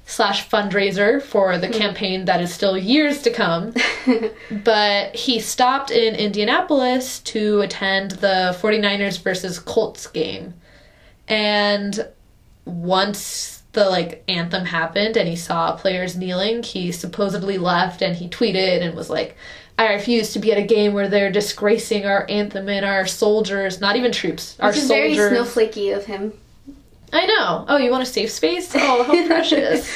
[0.09, 1.75] slash fundraiser for the hmm.
[1.75, 3.75] campaign that is still years to come.
[4.65, 10.55] but he stopped in Indianapolis to attend the 49ers versus Colts game.
[11.29, 12.09] And
[12.65, 18.31] once the like anthem happened and he saw players kneeling, he supposedly left and he
[18.31, 19.37] tweeted and was like,
[19.77, 23.79] I refuse to be at a game where they're disgracing our anthem and our soldiers,
[23.79, 25.39] not even troops, our Which is very soldiers.
[25.39, 26.33] snowflakey of him.
[27.13, 27.65] I know.
[27.69, 28.73] Oh, you want a safe space?
[28.75, 29.91] Oh, how precious.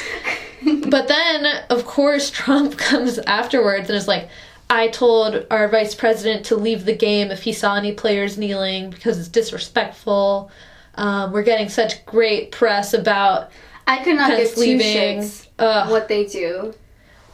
[0.87, 4.29] But then, of course, Trump comes afterwards and is like,
[4.69, 8.89] I told our vice president to leave the game if he saw any players kneeling
[8.89, 10.49] because it's disrespectful.
[10.95, 13.51] Um, we're getting such great press about.
[13.85, 15.19] I could not Pence give two leaving.
[15.19, 15.91] shits Ugh.
[15.91, 16.73] what they do.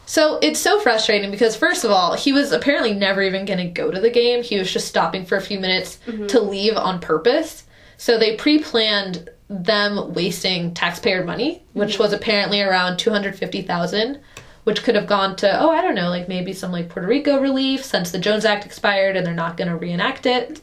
[0.06, 3.68] So it's so frustrating because, first of all, he was apparently never even going to
[3.68, 4.42] go to the game.
[4.42, 6.00] He was just stopping for a few minutes
[6.30, 7.66] to leave on purpose.
[7.98, 14.20] So they pre planned them wasting taxpayer money, which was apparently around 250000
[14.66, 17.40] which could have gone to, oh, I don't know, like maybe some like Puerto Rico
[17.40, 20.62] relief since the Jones Act expired and they're not going to reenact it.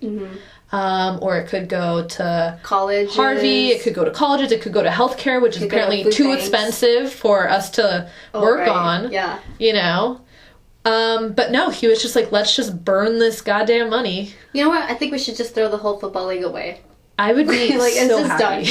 [0.70, 3.10] Um, or it could go to College.
[3.14, 3.68] Harvey.
[3.68, 4.52] It could go to colleges.
[4.52, 6.42] It could go to healthcare, which is go to apparently too banks.
[6.42, 9.38] expensive for us to work on Yeah.
[9.58, 10.20] you know
[10.84, 14.68] um but no he was just like let's just burn this goddamn money You know
[14.70, 14.88] what?
[14.88, 16.80] I think we should just throw the whole football league away.
[17.18, 18.62] I would be like so it's just done.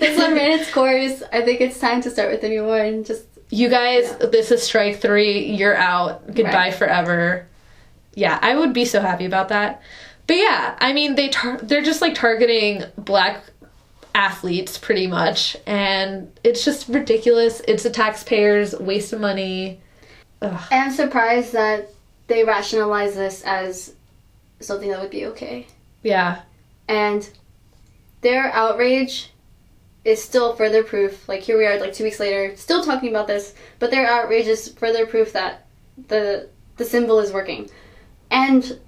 [0.00, 1.22] this one ran its course.
[1.32, 3.04] I think it's time to start with a new one.
[3.04, 5.46] Just you guys this is strike three.
[5.46, 6.26] You're out.
[6.34, 6.74] Goodbye Right.
[6.74, 7.46] forever.
[8.14, 9.82] Yeah i would be so happy about that.
[10.26, 13.42] But yeah i mean they tar- they're just like targeting black
[14.14, 15.56] athletes pretty much.
[15.66, 17.60] And it's just ridiculous.
[17.68, 19.80] It's a taxpayers waste of money.
[20.42, 21.90] I am surprised that
[22.28, 23.94] they rationalize this as
[24.60, 25.66] something that would be okay.
[26.02, 26.40] yeah
[26.88, 27.28] And
[28.20, 29.30] their outrage
[30.04, 31.28] is still further proof.
[31.28, 34.46] Like here we are, like two weeks later, still talking about this, but their outrage
[34.46, 35.66] is further proof that
[36.08, 37.68] the the symbol is working.
[38.30, 38.78] And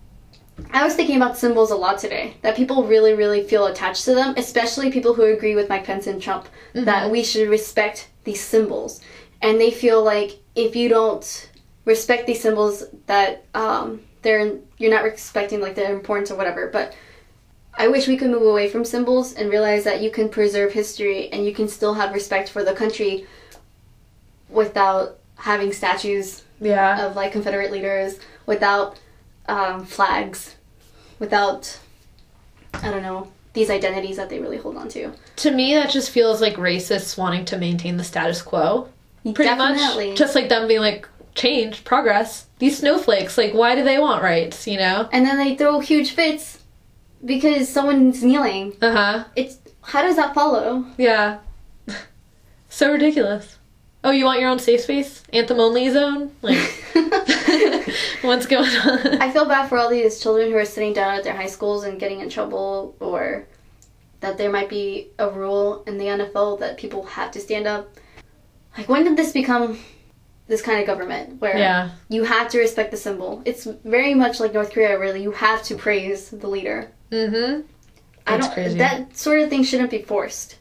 [0.73, 2.37] I was thinking about symbols a lot today.
[2.43, 6.07] That people really, really feel attached to them, especially people who agree with Mike Pence
[6.07, 9.01] and Trump that we should respect these symbols.
[9.41, 11.51] And they feel like if you don't
[11.85, 16.69] respect these symbols, that um, they're you're not respecting like their importance or whatever.
[16.69, 16.95] But
[17.79, 21.29] I wish we could move away from symbols and realize that you can preserve history
[21.29, 23.25] and you can still have respect for the country
[24.49, 27.07] without having statues yeah.
[27.07, 28.99] of like Confederate leaders, without
[29.47, 30.57] um, flags,
[31.21, 31.79] without
[32.75, 35.13] I don't know these identities that they really hold on to.
[35.37, 38.89] to me that just feels like racists wanting to maintain the status quo.
[39.23, 40.11] Pretty Definitely.
[40.11, 42.47] much just like them being like change progress.
[42.59, 44.67] These snowflakes like why do they want rights?
[44.67, 45.09] You know?
[45.13, 46.58] And then they throw huge fits
[47.25, 48.75] because someone's kneeling.
[48.81, 50.85] uh-huh It's how does that follow?
[50.97, 51.39] yeah
[52.69, 53.59] so ridiculous
[54.05, 56.59] oh you want your own safe space anthem only zone like
[58.23, 61.25] what's going on I feel bad for all these children who are sitting down at
[61.25, 63.47] their high schools and getting in trouble, or
[64.21, 67.89] that there might be a rule in the NFL that people have to stand up.
[68.77, 69.79] Like, when did this become
[70.49, 73.43] this kind of government where yeah you have to respect the symbol?
[73.45, 75.23] It's very much like North Korea, really.
[75.23, 76.91] You have to praise the leader.
[77.11, 77.63] Mm-hmm
[78.27, 78.53] I don't.
[78.53, 78.79] crazy.
[78.79, 80.57] That sort of thing shouldn't be forced.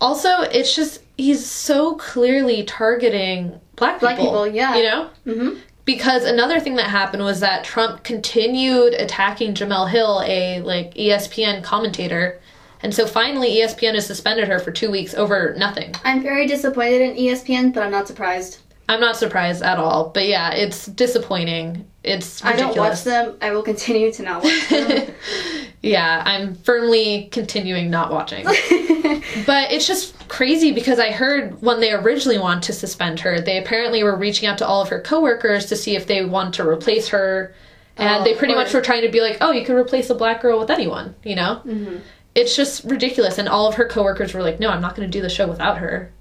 [0.00, 4.76] also it's just he's so clearly targeting black people Black people, yeah.
[4.76, 5.58] you know Mm-hmm.
[5.84, 11.62] because another thing that happened was that Trump continued attacking Jemele Hill, a like ESPN
[11.62, 12.40] commentator,
[12.82, 15.94] and so finally ESPN has suspended her for two weeks over nothing.
[16.04, 18.58] I'm very disappointed in ESPN, but I'm not surprised.
[18.88, 21.86] I'm not surprised at all, but yeah, it's disappointing.
[22.04, 22.70] It's ridiculous.
[22.70, 23.36] I don't watch them.
[23.42, 25.08] I will continue to not watch them.
[25.82, 28.44] Yeah, I'm firmly continuing not watching.
[29.46, 33.58] but it's just crazy because I heard when they originally wanted to suspend her, they
[33.58, 36.66] apparently were reaching out to all of her coworkers to see if they want to
[36.66, 37.54] replace her.
[37.96, 40.14] And Oh, they pretty much were trying to be like, oh, you can replace a
[40.14, 41.62] black girl with anyone, you know?
[41.64, 41.98] Mm-hmm.
[42.34, 43.38] It's just ridiculous.
[43.38, 45.46] And all of her coworkers were like, no, I'm not going to do the show
[45.46, 46.12] without her,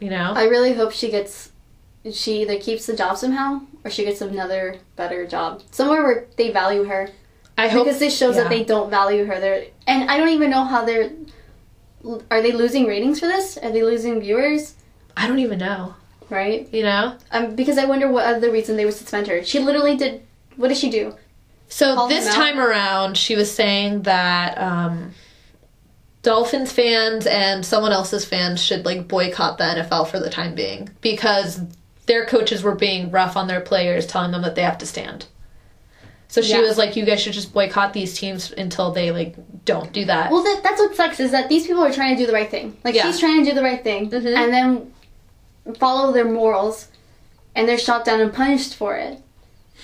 [0.00, 0.32] you know?
[0.34, 1.52] I really hope she gets
[2.10, 6.50] she either keeps the job somehow or she gets another better job somewhere where they
[6.50, 7.08] value her
[7.62, 7.84] I hope.
[7.84, 8.42] because this shows yeah.
[8.42, 9.38] that they don't value her.
[9.38, 11.10] They're and I don't even know how they're.
[12.30, 13.56] Are they losing ratings for this?
[13.58, 14.74] Are they losing viewers?
[15.16, 15.94] I don't even know,
[16.30, 16.68] Right?
[16.72, 17.16] you know?
[17.30, 19.44] Um, because I wonder what other reason they would suspend her.
[19.44, 20.22] She literally did.
[20.56, 21.14] What did she do?
[21.68, 25.12] So Call this time around, she was saying that um,
[26.22, 30.90] Dolphins fans and someone else's fans should like boycott the NFL for the time being
[31.00, 31.60] because
[32.06, 35.26] their coaches were being rough on their players, telling them that they have to stand.
[36.32, 36.60] So she Yeah.
[36.62, 39.34] was like, "You guys should just boycott these teams until they like
[39.66, 42.22] don't do that." Well, that, that's what sucks is that these people are trying to
[42.22, 42.74] do the right thing.
[42.84, 43.02] Like Yeah.
[43.04, 44.34] she's trying to do the right thing, Mhm.
[44.34, 44.92] and then
[45.78, 46.88] follow their morals,
[47.54, 49.18] and they're shot down and punished for it.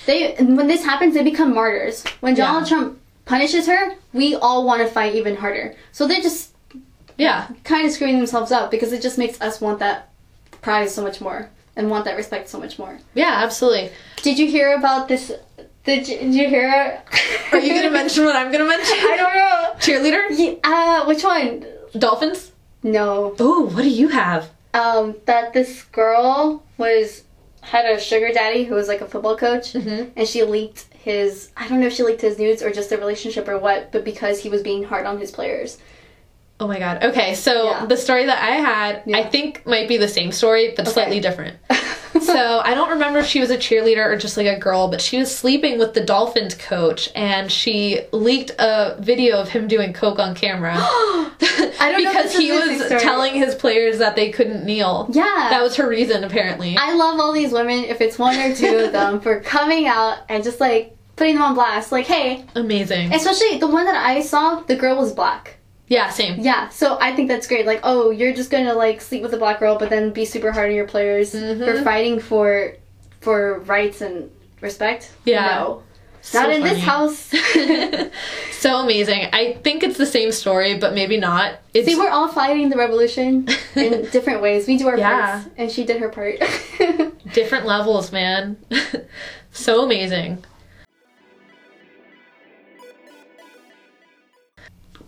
[0.06, 2.02] They when this happens, they become martyrs.
[2.20, 2.68] When Donald Yeah.
[2.78, 5.74] Trump punishes her, we all want to fight even harder.
[5.92, 6.52] So they're just
[7.18, 10.08] yeah, kind of screwing themselves up because it just makes us want that
[10.62, 12.98] prize so much more and want that respect so much more.
[13.12, 13.90] yeah, absolutely.
[14.22, 15.30] Did you hear about this?
[15.88, 17.02] Did you, did you hear?
[17.50, 18.94] Are you gonna mention what I'm gonna mention?
[19.00, 19.74] I don't know.
[19.80, 21.64] Cheerleader, Yeah, uh, which one?
[21.98, 22.52] Dolphins.
[22.82, 23.34] No.
[23.40, 24.50] Oh, what do you have?
[24.74, 27.24] um, that this girl was
[27.62, 30.10] had a sugar daddy who was like a football coach, Mhm.
[30.14, 31.50] and she leaked his.
[31.56, 34.04] I don't know if she leaked his nudes or just the relationship or what, but
[34.04, 35.78] because he was being hard on his players.
[36.60, 37.04] Oh my god.
[37.04, 37.86] Okay, so Yeah.
[37.86, 40.92] the story that I had, I think might be the same story, but Okay.
[40.92, 41.56] slightly different.
[42.20, 45.00] so I don't remember if she was a cheerleader or just like a girl, but
[45.00, 49.92] she was sleeping with the Dolphins coach, and she leaked a video of him doing
[49.92, 50.74] coke on camera
[51.80, 53.00] I don't know because he was story.
[53.00, 55.08] telling his players that they couldn't kneel.
[55.12, 55.24] Yeah.
[55.50, 56.76] That was her reason, apparently.
[56.76, 60.18] I love all these women, if it's one or two of them, for coming out
[60.28, 61.92] and just like putting them on blast.
[61.92, 63.12] Like, hey, Amazing.
[63.14, 65.57] especially the one that I saw, the girl was black.
[65.88, 66.40] Yeah, same.
[66.40, 67.66] Yeah, so I think that's great.
[67.66, 70.52] Like, oh, you're just gonna like sleep with a black girl, but then be super
[70.52, 71.84] hard on your players for Mhm.
[71.84, 72.74] fighting for
[73.20, 74.30] for rights and
[74.60, 75.10] respect.
[75.24, 75.46] Yeah.
[75.46, 75.82] no,
[76.20, 77.32] So not in this house.
[78.52, 79.28] so amazing.
[79.32, 81.54] I think it's the same story, but maybe not.
[81.74, 84.66] It's See, we're all fighting the revolution in different ways.
[84.66, 85.30] We do our Yeah.
[85.42, 86.36] parts, and she did her part.
[87.32, 88.56] different levels, man.
[89.52, 90.44] so amazing.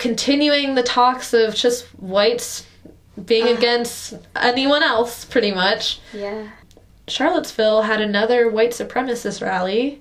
[0.00, 2.64] Continuing the talks of just whites
[3.24, 3.56] being Uh.
[3.58, 6.00] against anyone else, pretty much.
[6.12, 6.48] yeah,
[7.06, 10.00] Charlottesville had another white supremacist rally,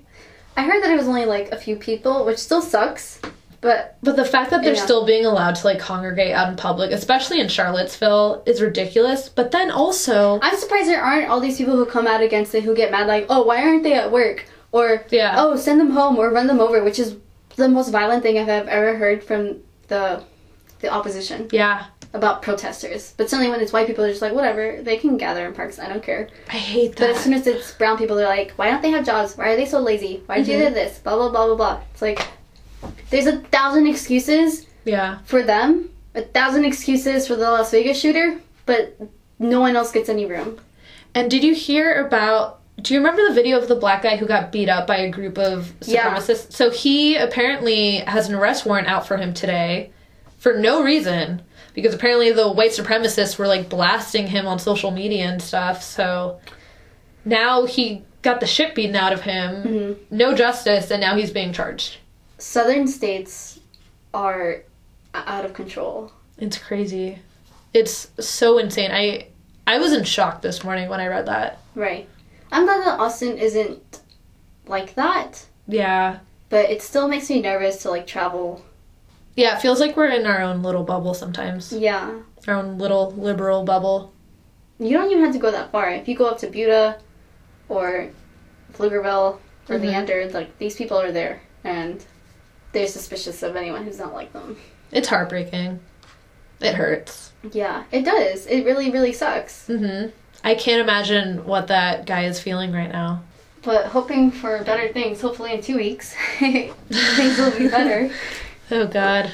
[0.56, 3.20] I heard that it was only like a few people, which still sucks.
[3.60, 4.82] But but the fact that they're Yeah.
[4.84, 9.28] still being allowed to like congregate out in public, especially in Charlottesville, is ridiculous.
[9.28, 12.64] But then also, I'm surprised there aren't all these people who come out against it
[12.64, 14.46] who get mad, like, oh, why aren't they at work?
[14.72, 15.34] Or, Yeah.
[15.36, 17.16] oh, send them home or run them over, which is
[17.56, 19.56] the most violent thing I've ever heard from
[19.90, 20.22] the
[20.80, 21.84] the opposition yeah,
[22.14, 23.12] about protesters.
[23.18, 25.78] But suddenly when it's white people, they're just like, whatever, they can gather in parks,
[25.78, 26.28] I don't care.
[26.48, 27.00] I hate that.
[27.00, 29.36] But as soon as it's brown people, they're like, why don't they have jobs?
[29.36, 30.22] Why are they so lazy?
[30.24, 30.68] Why did you Mhm.
[30.68, 30.98] do this?
[31.00, 31.80] Blah, blah, blah, blah, blah.
[31.92, 32.26] It's like,
[33.10, 38.40] there's a thousand excuses yeah, for them, a thousand excuses for the Las Vegas shooter,
[38.64, 38.96] but
[39.38, 40.58] no one else gets any room.
[41.14, 42.59] And did you hear about?
[42.80, 45.10] Do you remember the video of the black guy who got beat up by a
[45.10, 46.14] group of Yeah.
[46.14, 46.52] supremacists?
[46.52, 49.90] So he apparently has an arrest warrant out for him today,
[50.38, 51.42] for no reason,
[51.74, 55.82] because apparently the white supremacists were like blasting him on social media and stuff.
[55.82, 56.38] So
[57.24, 59.96] now he got the shit beaten out of him, Mhm.
[60.10, 61.96] no justice, and now he's being charged.
[62.38, 63.60] Southern states
[64.14, 64.62] are
[65.14, 66.12] out of control.
[66.38, 67.18] It's crazy.
[67.74, 68.90] It's so insane.
[68.92, 69.26] I
[69.66, 71.58] I was in shock this morning when I read that.
[71.76, 72.08] Right.
[72.52, 74.00] I'm glad that Austin isn't
[74.66, 76.18] like that, Yeah.
[76.48, 78.64] but it still makes me nervous to like travel.
[79.36, 81.72] Yeah, it feels like we're in our own little bubble sometimes.
[81.72, 82.18] Yeah.
[82.48, 84.12] Our own little liberal bubble.
[84.78, 85.90] You don't even have to go that far.
[85.90, 86.98] If you go up to Buda
[87.68, 88.08] or
[88.72, 89.38] Pflugerville
[89.68, 89.82] or Mhm.
[89.82, 92.04] Leander, like these people are there and
[92.72, 94.56] they're suspicious of anyone who's not like them.
[94.90, 95.80] It's heartbreaking.
[96.60, 97.32] It hurts.
[97.52, 98.46] Yeah, it does.
[98.46, 99.66] It really, really sucks.
[99.66, 100.06] hmm
[100.42, 103.22] I can't imagine what that guy is feeling right now.
[103.62, 108.10] But hoping for better things, hopefully in two weeks, things will be better.
[108.72, 109.32] Oh god.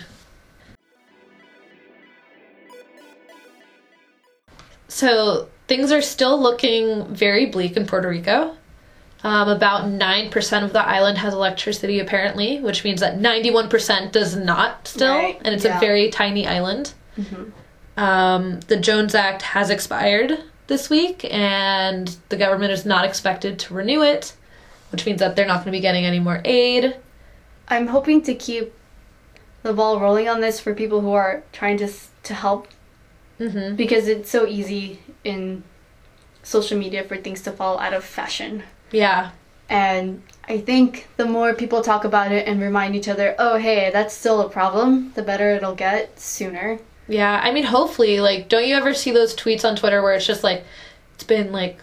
[4.89, 8.57] So things are still looking very bleak in Puerto Rico.
[9.25, 14.87] Um, about 9% of the island has electricity, apparently, which means that 91% does not
[14.87, 15.77] still, Right, and it's yeah.
[15.77, 16.95] a very tiny island.
[17.97, 23.75] Um, the Jones Act has expired this week, and the government is not expected to
[23.75, 24.35] renew it,
[24.91, 26.97] which means that they're not going to be getting any more aid.
[27.69, 28.73] I'm hoping to keep
[29.63, 31.89] the ball rolling on this for people who are trying to
[32.25, 32.69] to help
[33.39, 35.63] hmm because it's so easy in
[36.43, 38.63] social media for things to fall out of fashion.
[38.91, 39.33] Yeah,
[39.69, 43.91] And I think the more people talk about it and remind each other, oh, hey,
[43.93, 46.79] that's still a problem, the better it'll get sooner.
[47.09, 47.41] Yeah.
[47.43, 50.43] I mean, hopefully, like, don't you ever see those tweets on Twitter where it's just
[50.45, 50.65] like,
[51.15, 51.79] it's been like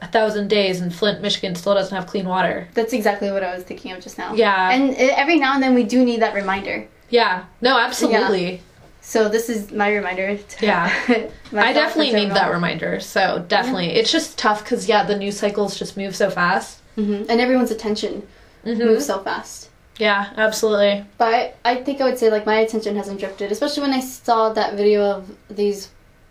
[0.00, 2.68] a thousand days and Flint, Michigan still doesn't have clean water?
[2.74, 4.34] That's exactly what I was thinking of just now.
[4.34, 4.70] Yeah.
[4.70, 6.86] And every now and then we do need that reminder.
[7.10, 8.62] Yeah, no, absolutely.
[9.04, 10.36] So this is my reminder.
[10.36, 10.92] To Yeah.
[11.52, 13.00] I definitely need that reminder.
[13.00, 16.80] So definitely, it's just tough because yeah, the news cycles just move so fast.
[16.96, 17.26] Mhm.
[17.28, 18.26] And everyone's attention
[18.64, 18.78] Mhm.
[18.78, 19.68] moves so fast.
[19.98, 21.04] Yeah, absolutely.
[21.18, 24.52] But I think I would say like my attention hasn't drifted, especially when I saw
[24.52, 25.90] that video of these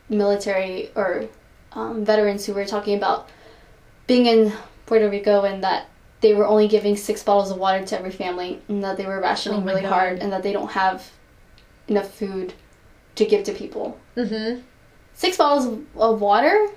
[0.09, 1.26] military or
[1.74, 3.30] um, veterans who were talking about
[4.07, 4.51] being in
[4.86, 5.88] Puerto Rico and that
[6.22, 9.20] they were only giving six bottles of water to every family and that they were
[9.22, 9.89] rationing Oh really God.
[9.93, 11.09] hard and that they don't have
[11.88, 12.53] enough food
[13.16, 13.97] to give to people.
[14.18, 14.64] Mhm.
[15.14, 16.68] Six bottles of- of water?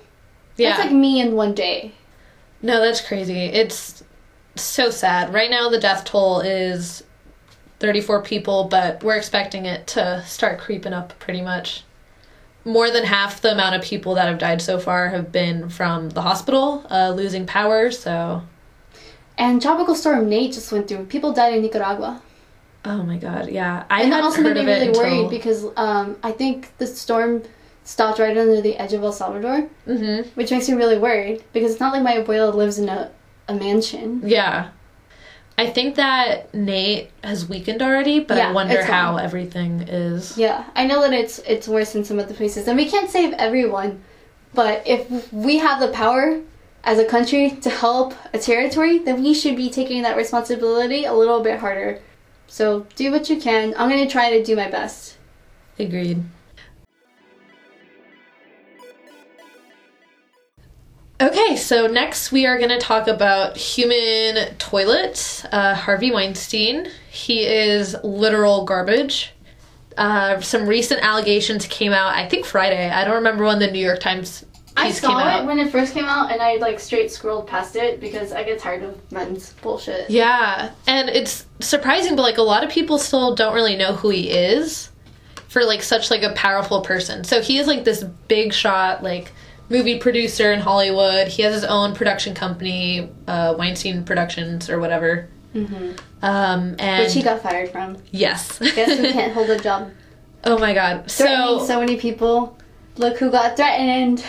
[0.57, 0.69] Yeah.
[0.77, 1.91] That's like me in one day.
[2.61, 3.45] no, that's crazy.
[3.45, 4.03] It's
[4.55, 5.33] so sad.
[5.33, 7.03] Right now, the death toll is
[7.79, 11.83] thirty-four people, but we're expecting it to start creeping up pretty much.
[12.63, 16.09] More than half the amount of people that have died so far have been from
[16.09, 17.91] the hospital, uh, losing power.
[17.91, 18.41] So,
[19.37, 21.05] And Tropical Storm Nate just went through.
[21.05, 22.21] People died in Nicaragua.
[22.85, 25.01] oh my god, yeah, I and that also made me really until.
[25.03, 27.43] worried because um, I think the storm
[27.83, 30.25] stopped right under the edge of El Salvador, Mhm.
[30.35, 33.11] which makes me really worried because it's not like my abuela lives in a,
[33.47, 34.21] a mansion.
[34.25, 34.69] Yeah.
[35.57, 39.21] I think that Nate has weakened already, but I wonder how gone.
[39.21, 40.37] everything is.
[40.37, 43.09] Yeah, I know that it's it's worse in some of the places, and we can't
[43.09, 44.03] save everyone,
[44.53, 46.41] but if we have the power
[46.83, 51.13] as a country to help a territory, then we should be taking that responsibility a
[51.13, 52.01] little bit harder.
[52.47, 53.73] So do what you can.
[53.77, 55.17] I'm gonna try to do my best.
[55.79, 56.21] Agreed.
[61.21, 65.45] Okay, so next we are going to talk about human toilet.
[65.49, 66.89] Uh, Harvey Weinstein.
[67.09, 69.31] He is literal garbage.
[69.97, 72.13] Uh, some recent allegations came out.
[72.13, 72.89] I think Friday.
[72.89, 74.43] I don't remember when the New York Times
[74.75, 75.43] I piece came saw out.
[75.43, 78.43] it when it first came out, and I like straight scrolled past it because I
[78.43, 80.09] get tired of men's bullshit.
[80.09, 84.09] Yeah, and it's surprising, but like a lot of people still don't really know who
[84.09, 84.89] he is
[85.47, 87.23] for like such like a powerful person.
[87.23, 89.31] So he is like this big shot like
[89.69, 91.27] movie producer in Hollywood.
[91.27, 95.27] He has his own production company, uh, Weinstein Productions or whatever.
[95.53, 95.91] Mm-hmm.
[96.23, 97.97] Um, and Which he got fired from.
[98.11, 98.59] yes.
[98.75, 99.91] Guess who can't hold a job?
[100.43, 101.09] oh my god.
[101.09, 102.57] Threatening So so many people.
[102.97, 104.23] Look who got threatened.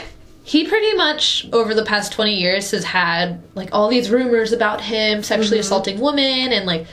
[0.45, 4.81] he pretty much over the past 20 years has had like all these rumors about
[4.81, 6.87] him sexually assaulting women and like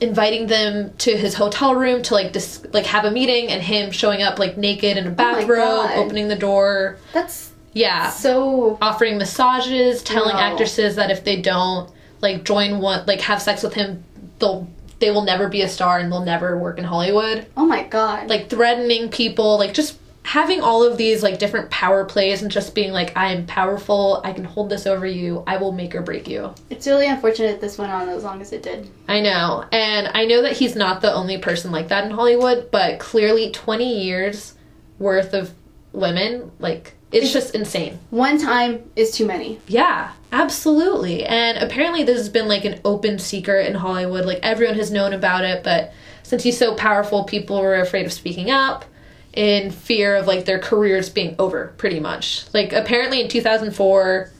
[0.00, 3.90] inviting them to his hotel room to like dis- like have a meeting and him
[3.90, 5.96] showing up like naked in a bathrobe God.
[5.96, 8.78] opening the door That's yeah so.
[8.80, 10.40] offering massages telling No.
[10.40, 14.02] actresses that if they don't like join one like have sex with him
[14.38, 14.66] they'll
[15.00, 18.28] they will never be a star and they'll never work in hollywood Oh my god.
[18.30, 22.74] like threatening people, like just having all of these like different power plays and just
[22.74, 26.26] being like, I'm powerful, I can hold this over you, I will make or break
[26.26, 26.54] you.
[26.70, 28.88] It's really unfortunate this went on as long as it did.
[29.06, 29.66] I know.
[29.70, 33.50] And I know that he's not the only person like that in Hollywood, but clearly
[33.50, 34.54] 20 years
[34.98, 35.52] worth of
[35.94, 37.98] women, like, it's just insane.
[38.10, 39.60] One time is too many.
[39.68, 41.24] Yeah, absolutely.
[41.24, 44.24] And apparently, this has been like an open secret in Hollywood.
[44.24, 45.92] Like, everyone has known about it, but
[46.22, 48.84] since he's so powerful, people were afraid of speaking up
[49.32, 52.46] in fear of like their careers being over, pretty much.
[52.52, 54.30] Like, apparently, in 2004,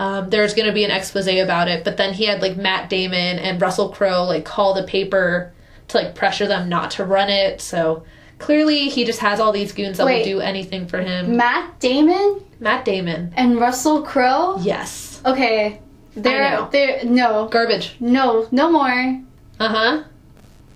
[0.00, 2.56] um, there was going to be an expose about it, but then he had like
[2.56, 5.52] Matt Damon and Russell Crowe like call the paper
[5.88, 7.60] to like pressure them not to run it.
[7.60, 8.04] So
[8.40, 10.18] clearly, he just has all these goons that Wait.
[10.18, 11.36] will do anything for him.
[11.36, 13.32] Matt Damon Matt Damon.
[13.36, 14.58] and Russell Crowe.
[14.60, 15.20] Yes.
[15.24, 15.80] Okay,
[16.16, 16.68] they're know.
[16.72, 17.94] they're no Garbage.
[18.00, 19.20] no no more.
[19.60, 20.02] Uh huh.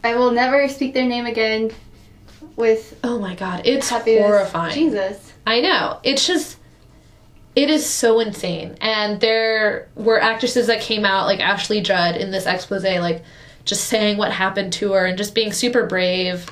[0.04, 1.72] I will never speak their name again.
[2.56, 4.22] With Oh my god, it's happiness.
[4.26, 4.74] horrifying.
[4.74, 5.32] Jesus.
[5.46, 5.98] I know.
[6.04, 6.58] It's just
[7.56, 8.76] it is so insane.
[8.80, 13.22] And there were actresses that came out like Ashley Judd in this expose like
[13.64, 16.46] just saying what happened to her and just being super brave.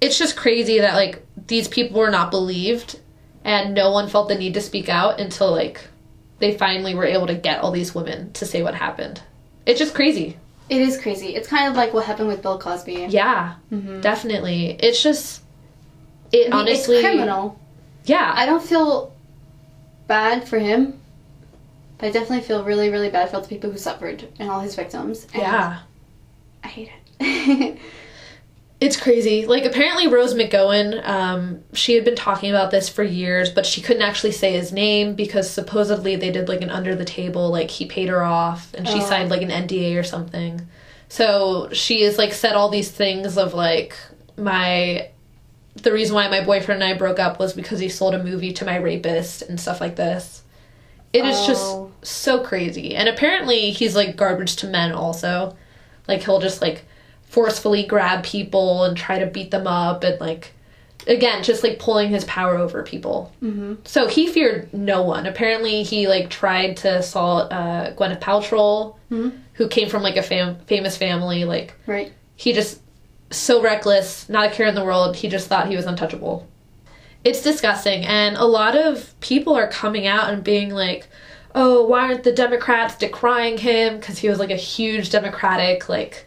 [0.00, 3.00] It's just crazy that like these people were not believed
[3.44, 5.80] and no one felt the need to speak out until like
[6.38, 9.22] they finally were able to get all these women to say what happened.
[9.64, 10.36] It's just crazy.
[10.68, 11.34] It is crazy.
[11.34, 13.06] It's kind of like what happened with Bill Cosby.
[13.08, 14.02] Yeah, Mhm.
[14.02, 14.76] definitely.
[14.80, 15.42] It's just
[16.32, 17.58] it I mean, honestly it's criminal.
[18.04, 18.32] Yeah.
[18.36, 19.12] I don't feel
[20.08, 21.00] bad for him,
[21.98, 24.60] but I definitely feel really, really bad for all the people who suffered and all
[24.60, 25.26] his victims.
[25.32, 25.78] And yeah.
[26.62, 26.90] I hate
[27.20, 27.78] it.
[28.78, 29.46] It's crazy.
[29.46, 33.80] Like apparently Rose McGowan, um, she had been talking about this for years, but she
[33.80, 37.70] couldn't actually say his name because supposedly they did like an under the table, like
[37.70, 39.06] he paid her off and she Oh.
[39.06, 40.60] signed like an NDA or something.
[41.08, 43.96] So she has like said all these things of like
[44.36, 45.08] my
[45.82, 48.52] the reason why my boyfriend and I broke up was because he sold a movie
[48.54, 50.42] to my rapist and stuff like this.
[51.14, 51.46] It is Oh.
[52.02, 52.94] just so crazy.
[52.94, 55.56] And apparently he's like garbage to men also.
[56.08, 56.84] Like he'll just like
[57.28, 60.52] forcefully grab people and try to beat them up and like
[61.06, 63.32] again just like pulling his power over people.
[63.40, 65.26] hmm So he feared no one.
[65.26, 69.32] Apparently he like tried to assault uh, Gwyneth Paltrow, Mhm.
[69.54, 71.44] who came from like a fam- famous family.
[71.44, 72.12] Like Right.
[72.36, 72.80] he just
[73.30, 75.16] so reckless, not a care in the world.
[75.16, 76.46] He just thought he was untouchable.
[77.24, 81.08] It's disgusting, and a lot of people are coming out and being like,
[81.56, 83.96] "Oh, why aren't the Democrats decrying him?
[83.98, 86.24] Because he was like a huge Democratic like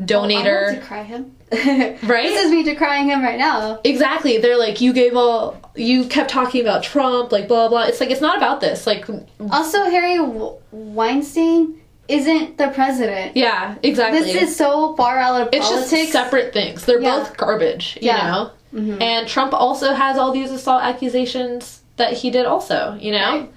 [0.00, 1.32] donator." to cry him.
[1.50, 2.28] Right?
[2.28, 3.80] This is me decrying him right now.
[3.82, 4.36] Exactly.
[4.38, 7.84] They're like, you gave all, you kept talking about Trump, like blah blah.
[7.84, 8.86] It's like it's not about this.
[8.86, 9.06] Like,
[9.50, 13.36] Also, Harry W- Weinstein isn't the president.
[13.36, 14.20] yeah, exactly.
[14.20, 15.90] This is so far out of it's politics.
[15.90, 16.84] just separate things.
[16.84, 17.18] They're Yeah.
[17.18, 17.98] both garbage.
[18.00, 18.30] You Yeah.
[18.30, 18.50] know.
[18.74, 19.02] Mhm.
[19.02, 23.30] And Trump also has all these assault accusations that he did also, you know?
[23.40, 23.50] Right.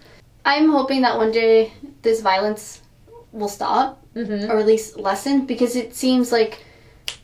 [0.45, 1.71] I'm hoping that one day
[2.01, 2.80] this violence
[3.31, 6.63] will stop hmm or at least lessen because it seems like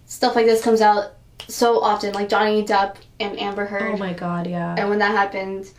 [0.06, 1.14] stuff like this comes out
[1.50, 3.94] so often, like Johnny Depp and Amber Heard.
[3.94, 4.76] Oh my god, yeah.
[4.78, 5.70] and when that happened,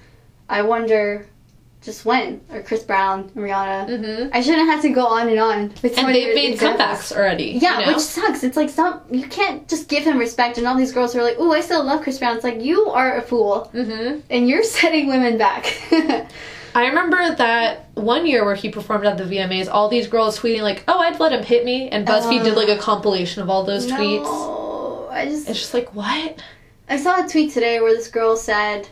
[0.48, 1.26] I wonder
[1.82, 3.86] just when or Chris Brown, and Rihanna.
[3.86, 5.68] hmm I shouldn't have to go on and on.
[5.82, 6.80] With And they've made examples.
[6.88, 7.58] comebacks already.
[7.62, 7.92] Yeah, you know?
[7.92, 8.42] which sucks.
[8.44, 9.06] It's like stop.
[9.10, 11.84] You can't just give him respect, and all these girls are like, "Oh, I still
[11.84, 15.64] love Chris Brown." It's like you are a fool, hmm and you're setting women back.
[16.74, 20.62] I remember that one year where he performed at the VMAs, all these girls tweeting
[20.62, 23.64] like, "Oh, I'd let him hit me," and BuzzFeed did like a compilation of all
[23.64, 24.22] those tweets.
[24.24, 26.36] No, I just It's just like, what?
[26.88, 28.88] I saw a tweet today where this girl said,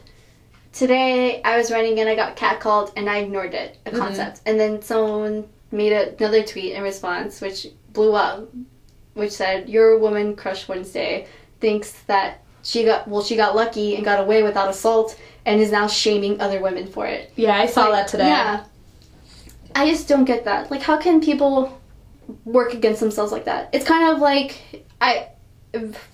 [0.72, 3.98] "Today I was running and I got catcalled and I ignored it, a Mhm.
[3.98, 8.48] concept." And then someone made a, another tweet in response, which blew up,
[9.14, 11.26] which said, "Your woman crush Wednesday
[11.60, 15.16] thinks that she got well, she got lucky and got away without assault,
[15.46, 18.28] and is now shaming other women for it." Yeah, I saw Like, that today.
[18.28, 18.64] Yeah.
[19.74, 20.70] I just don't get that.
[20.70, 21.78] Like, how can people
[22.44, 23.68] work against themselves like that?
[23.72, 25.28] It's kind of like I,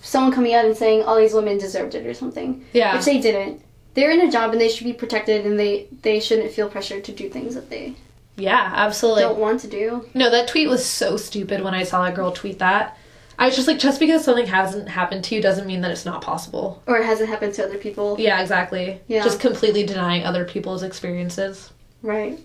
[0.01, 2.95] someone coming out and saying all these women deserved it or something, Yeah.
[2.95, 3.61] which they didn't.
[3.93, 7.03] They're in a job and they should be protected, and they they shouldn't feel pressured
[7.05, 7.93] to do things that they
[8.35, 9.21] Yeah, absolutely.
[9.23, 10.05] don't want to do.
[10.13, 12.97] No, that tweet was so stupid when I saw that girl tweet that.
[13.39, 16.05] I was just like, just because something hasn't happened to you doesn't mean that it's
[16.05, 16.81] not possible.
[16.87, 18.15] Or it hasn't happened to other people.
[18.19, 19.01] Yeah, exactly.
[19.07, 19.23] Yeah.
[19.23, 21.71] Just completely denying other people's experiences.
[22.01, 22.39] Right.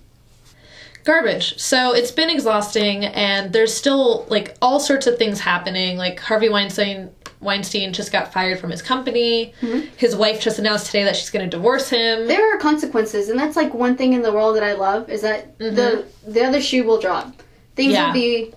[1.04, 1.58] Garbage.
[1.58, 5.96] So it's been exhausting, and there's still like all sorts of things happening.
[5.96, 7.10] Like Harvey Weinstein.
[7.40, 9.54] Weinstein just got fired from his company.
[9.62, 9.86] Mhm.
[9.96, 12.26] His wife just announced today that she's going to divorce him.
[12.26, 15.20] There are consequences, and that's like one thing in the world that I love is
[15.22, 17.32] that the the other shoe will drop.
[17.76, 17.94] Things Mm-hmm.
[17.94, 18.06] Yeah.
[18.08, 18.54] will be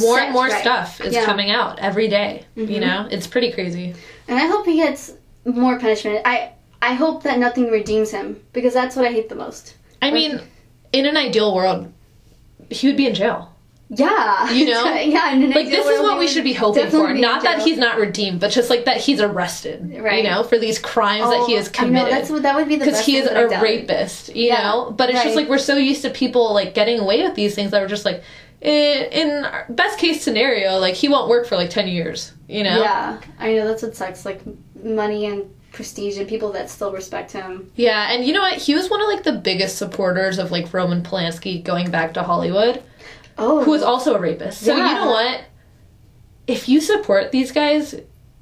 [0.00, 0.60] more and more right.
[0.60, 1.24] stuff is Yeah.
[1.24, 2.80] coming out every day, You Mhm.
[2.80, 3.94] know, it's pretty crazy.
[4.28, 5.12] And I hope he gets
[5.44, 6.20] more punishment.
[6.24, 6.50] I
[6.82, 9.74] I hope that nothing redeems him because that's what I hate the most.
[10.02, 10.38] I mean,
[10.92, 11.90] in an ideal world,
[12.68, 13.50] he would be in jail.
[13.90, 14.84] Yeah, You know?
[14.94, 15.32] yeah.
[15.32, 17.14] in an Like this is what we should be hoping for.
[17.14, 19.96] Not that he's not redeemed, but just like that he's arrested.
[20.00, 20.22] Right.
[20.24, 22.12] You know, for these crimes that he has Oh, I know, committed.
[22.12, 24.48] that's what that would be the because he is thing that I've a rapist, you
[24.48, 24.94] Yeah, know.
[24.96, 27.70] But it's just like we're so used to people like getting away with these things
[27.70, 28.22] that we're just like,
[28.64, 32.80] in, best case scenario, like he won't work for like ten years, you know.
[32.80, 34.24] Yeah, I know that's what sucks.
[34.24, 34.40] Like
[34.82, 37.70] money and prestige and people that still respect him.
[37.76, 38.58] Yeah, and you know what?
[38.58, 42.22] He was one of like the biggest supporters of like Roman Polanski going back to
[42.22, 42.82] Hollywood,
[43.36, 44.62] Oh, who was also a rapist.
[44.62, 45.44] So you know what?
[46.46, 47.94] If you support these guys,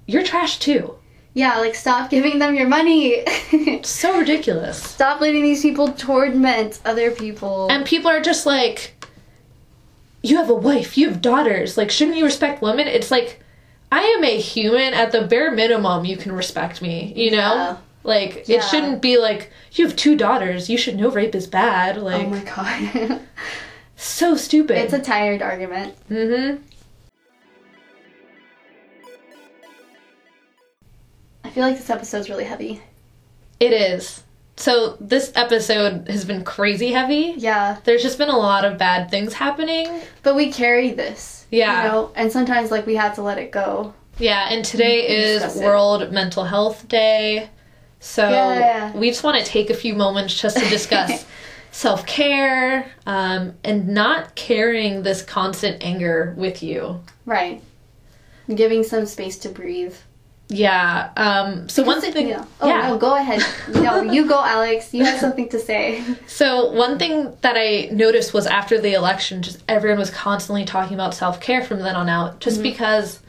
[0.06, 0.96] you're trash too.
[1.34, 3.24] yeah, like stop giving them your money.
[3.84, 4.82] So ridiculous.
[4.82, 7.68] stop letting these people torment other people.
[7.70, 8.94] And people are just like,
[10.22, 11.76] you have a wife, you have daughters.
[11.76, 12.86] Like, shouldn't you respect women?
[12.86, 13.40] It's like,
[13.90, 14.94] I am a human.
[14.94, 17.36] At the bare minimum, you can respect me, you know?
[17.54, 17.76] Yeah.
[18.04, 18.56] Like, Yeah.
[18.58, 21.96] it shouldn't be like, you have two daughters, you should know rape is bad.
[21.98, 23.20] Like, oh my god,
[23.96, 24.76] so stupid.
[24.78, 25.94] it's a tired argument.
[26.10, 26.62] mm hmm.
[31.44, 32.80] I feel like this episode's really heavy.
[33.60, 34.22] It is.
[34.62, 37.34] So this episode has been crazy heavy.
[37.36, 37.78] Yeah.
[37.82, 39.88] There's just been a lot of bad things happening.
[40.22, 41.48] But we carry this.
[41.50, 41.82] Yeah.
[41.82, 43.92] You know, and sometimes like we have to let it go.
[44.18, 45.64] Yeah, and today is Discuss it.
[45.64, 47.50] World Mental Health Day.
[47.98, 48.96] So Yeah.
[48.96, 51.26] we just want to take a few moments just to discuss
[51.72, 57.00] self care um, and not carrying this constant anger with you.
[57.26, 57.60] Right.
[58.54, 59.96] Giving some space to breathe.
[60.52, 61.10] Yeah.
[61.16, 62.28] Um, so one thing.
[62.28, 62.44] Yeah.
[62.60, 62.88] Oh yeah.
[62.88, 63.42] no, go ahead.
[63.74, 64.92] No, you go, Alex.
[64.92, 66.04] You have something to say.
[66.26, 70.94] So one thing that I noticed was after the election, just everyone was constantly talking
[70.94, 72.62] about self care from then on out, just Mm-hmm.
[72.70, 73.20] because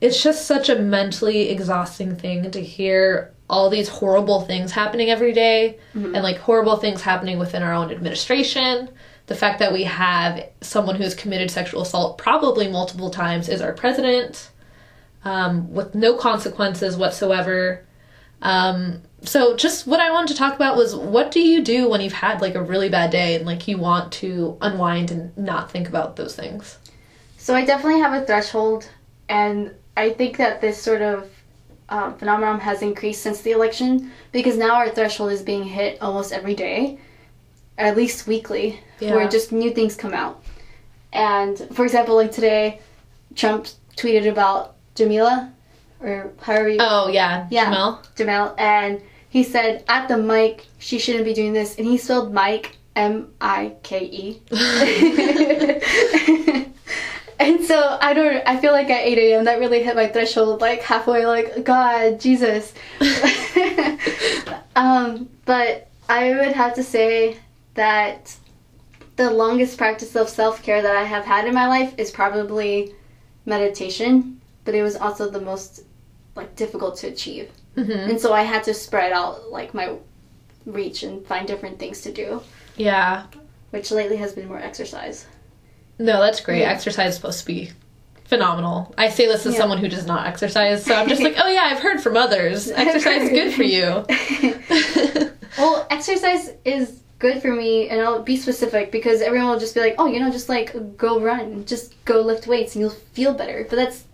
[0.00, 5.32] it's just such a mentally exhausting thing to hear all these horrible things happening every
[5.32, 6.14] day Mm-hmm.
[6.14, 8.88] and like horrible things happening within our own administration.
[9.26, 13.60] The fact that we have someone who has committed sexual assault probably multiple times is
[13.60, 14.50] our president,
[15.26, 17.84] um, with no consequences whatsoever.
[18.42, 22.00] Um, so just what I wanted to talk about was what do you do when
[22.00, 25.68] you've had like a really bad day and like you want to unwind and not
[25.68, 26.78] think about those things?
[27.38, 28.88] So I definitely have a threshold,
[29.28, 31.28] and I think that this sort of
[31.88, 36.32] um, phenomenon has increased since the election because now our threshold is being hit almost
[36.32, 36.98] every day,
[37.78, 39.16] at least weekly, Yeah.
[39.16, 40.44] where just new things come out.
[41.12, 42.80] And for example, like today,
[43.34, 43.66] Trump
[43.96, 45.52] tweeted about Jamila,
[46.00, 47.72] or however you Oh yeah, Yeah.
[47.72, 48.06] Jemele.
[48.16, 52.32] Jemele, and he said at the mic she shouldn't be doing this, and he spelled
[52.32, 54.42] Mike M I K E.
[57.38, 58.42] And so I don't.
[58.46, 59.44] I feel like at 8 a.m.
[59.44, 60.60] that really hit my threshold.
[60.60, 62.72] Like halfway, like God, Jesus.
[64.76, 67.36] um, but I would have to say
[67.74, 68.34] that
[69.16, 72.94] the longest practice of self care that I have had in my life is probably
[73.44, 74.40] meditation.
[74.66, 75.84] But it was also the most
[76.34, 79.96] like difficult to achieve, hmm and so I had to spread out like my
[80.66, 82.42] reach and find different things to do.
[82.76, 83.24] Yeah.
[83.70, 85.26] Which lately has been more exercise.
[85.98, 86.60] No, that's great.
[86.60, 86.70] Yeah.
[86.72, 87.70] Exercise is supposed to be
[88.24, 88.92] phenomenal.
[88.98, 89.60] I say this as Yeah.
[89.60, 92.68] someone who does not exercise, so I'm just like, oh yeah, I've heard from others.
[92.70, 94.04] Exercise is good for you.
[95.58, 99.80] Well, exercise is good for me, and I'll be specific because everyone will just be
[99.80, 103.32] like, oh, you know, just like go run, just go lift weights, and you'll feel
[103.32, 103.66] better.
[103.70, 104.04] But that's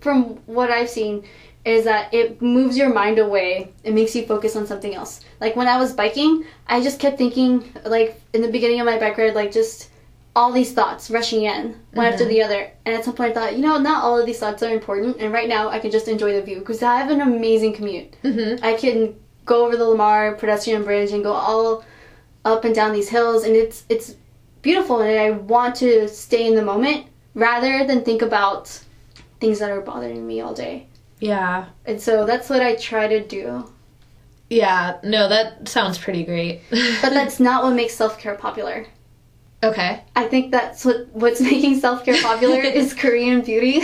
[0.00, 1.24] from what I've seen
[1.64, 3.72] is that it moves your mind away.
[3.82, 5.20] It makes you focus on something else.
[5.40, 8.98] Like when I was biking, I just kept thinking, like in the beginning of my
[8.98, 9.90] bike ride, like just
[10.36, 12.28] all these thoughts rushing in one after Mhm.
[12.28, 12.70] the other.
[12.84, 15.16] And at some point, I thought, you know, not all of these thoughts are important.
[15.18, 18.14] And right now, I can just enjoy the view because I have an amazing commute.
[18.22, 21.84] hmm I can go over the Lamar pedestrian bridge and go all
[22.44, 24.14] up and down these hills, and it's it's
[24.62, 25.00] beautiful.
[25.00, 28.78] And I want to stay in the moment rather than think about
[29.40, 30.86] things that are bothering me all day.
[31.20, 31.66] Yeah.
[31.84, 33.70] And so that's what I try to do.
[34.50, 34.98] Yeah.
[35.02, 36.62] No, that sounds pretty great.
[36.70, 38.86] But that's not what makes self care popular.
[39.62, 40.02] okay.
[40.14, 43.80] I think that's what what's making self care popular is Korean beauty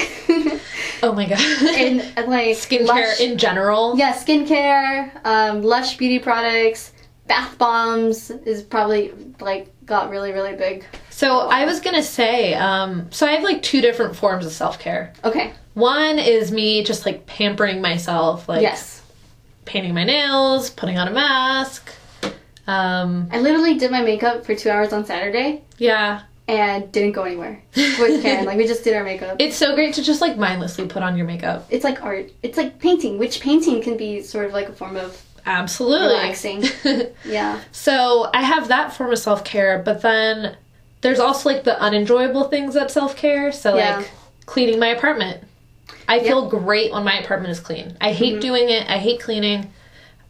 [1.03, 1.41] Oh my god.
[1.41, 3.97] and uh, like skincare lush- in general.
[3.97, 6.93] Yeah, skincare, um, Lush beauty products,
[7.27, 10.85] bath bombs is probably like got really really big.
[11.13, 14.79] So I was gonna say, um, so I have like two different forms of self
[14.79, 15.13] care.
[15.23, 15.53] Okay.
[15.75, 19.03] One is me just like pampering myself, like yes.
[19.65, 21.91] painting my nails, putting on a mask.
[22.67, 27.25] Um, I literally did my makeup for two hours on Saturday yeah, and didn't go
[27.25, 28.45] anywhere with Karen.
[28.47, 29.37] like we just did our makeup.
[29.39, 31.67] it's so great to just like mindlessly put on your makeup.
[31.71, 32.33] It's like art.
[32.43, 36.07] It's like painting, which painting can be sort of like a form of Absolutely.
[36.09, 36.65] relaxing.
[37.25, 37.61] yeah.
[37.73, 40.57] So I have that form of self care, but then
[41.03, 43.53] there's also like the unenjoyable things of self care.
[43.53, 43.99] So Yeah.
[43.99, 44.11] like
[44.47, 45.45] cleaning my apartment.
[46.09, 47.97] I feel great when my apartment is clean.
[48.01, 48.41] I hate Mm-hmm.
[48.41, 48.89] doing it.
[48.89, 49.71] I hate cleaning.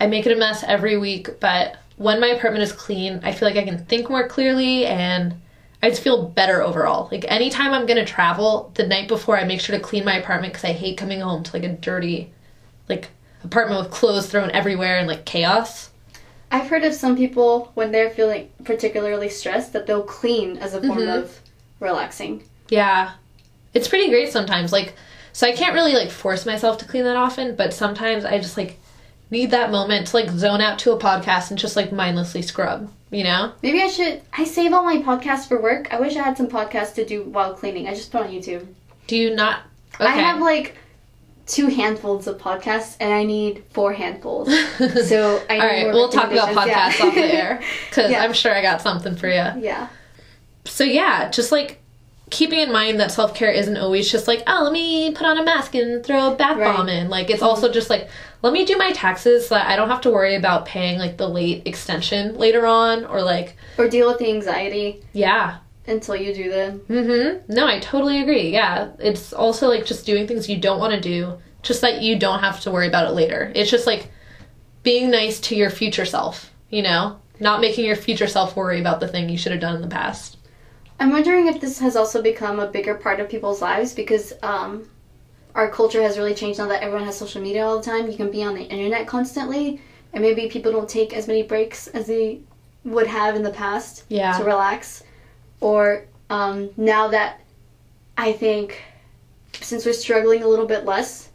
[0.00, 3.48] I make it a mess every week, but when my apartment is clean, I feel
[3.48, 5.34] like I can think more clearly and
[5.82, 7.08] I just feel better overall.
[7.10, 10.52] Like anytime I'm gonna travel, the night before I make sure to clean my apartment
[10.52, 12.32] because I hate coming home to like a dirty,
[12.88, 13.08] like
[13.44, 15.90] apartment with clothes thrown everywhere and like chaos.
[16.52, 20.80] I've heard of some people when they're feeling particularly stressed that they'll clean as a
[20.82, 21.18] form Mhm.
[21.22, 21.38] of
[21.80, 22.44] relaxing.
[22.68, 23.12] Yeah.
[23.74, 24.70] It's pretty great sometimes.
[24.72, 24.94] Like,
[25.32, 28.56] so I can't really like force myself to clean that often, but sometimes I just
[28.58, 28.78] like
[29.30, 32.90] need that moment to like zone out to a podcast and just like mindlessly scrub,
[33.10, 33.52] you know?
[33.62, 34.20] Maybe I should.
[34.36, 35.88] I save all my podcasts for work.
[35.90, 37.88] I wish I had some podcasts to do while cleaning.
[37.88, 38.66] I just put on YouTube.
[39.06, 39.60] Do you not?
[39.94, 40.04] Okay.
[40.04, 40.76] I have like
[41.52, 44.48] two handfuls of podcasts, and I need four handfuls.
[44.78, 47.06] So I need All right, we'll talk about podcasts Yeah.
[47.06, 48.22] off the air because Yeah.
[48.24, 49.34] I'm sure I got something for you.
[49.60, 49.88] yeah.
[50.64, 51.80] So yeah, just like
[52.30, 55.36] keeping in mind that self care isn't always just like, oh, let me put on
[55.38, 56.74] a mask and throw a bath Right.
[56.74, 57.10] bomb in.
[57.10, 57.48] Like it's mm-hmm.
[57.48, 58.08] also just like
[58.42, 61.16] let me do my taxes so that I don't have to worry about paying like
[61.18, 65.58] the late extension later on or like Or deal with the anxiety yeah.
[65.86, 66.80] Until you do them.
[66.88, 67.52] Mm-hmm.
[67.52, 68.50] No, I totally agree.
[68.50, 68.90] Yeah.
[68.98, 72.40] It's also like just doing things you don't want to do, just that you don't
[72.40, 73.50] have to worry about it later.
[73.54, 74.08] It's just like
[74.82, 77.18] being nice to your future self, you know?
[77.40, 79.88] Not making your future self worry about the thing you should have done in the
[79.88, 80.38] past.
[81.00, 84.88] I'm wondering if this has also become a bigger part of people's lives because um,
[85.56, 88.08] our culture has really changed now that everyone has social media all the time.
[88.08, 89.80] You can be on the internet constantly,
[90.12, 92.40] and maybe people don't take as many breaks as they
[92.84, 94.38] would have in the past Yeah.
[94.38, 95.02] to relax.
[95.62, 97.40] Or um, now that
[98.18, 98.82] I think
[99.60, 101.28] since we're struggling a little bit less,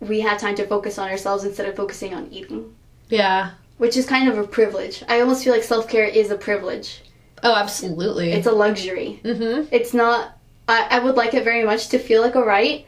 [0.00, 2.74] we have time to focus on ourselves instead of focusing on eating,
[3.08, 3.52] Yeah.
[3.78, 5.02] which is kind of a privilege.
[5.08, 7.02] I almost feel like self care is a privilege.
[7.42, 8.32] Oh, absolutely.
[8.32, 9.20] It's a luxury.
[9.22, 9.68] mm-hmm.
[9.70, 10.36] It's not.
[10.68, 12.84] I, I would like it very much to feel like a right,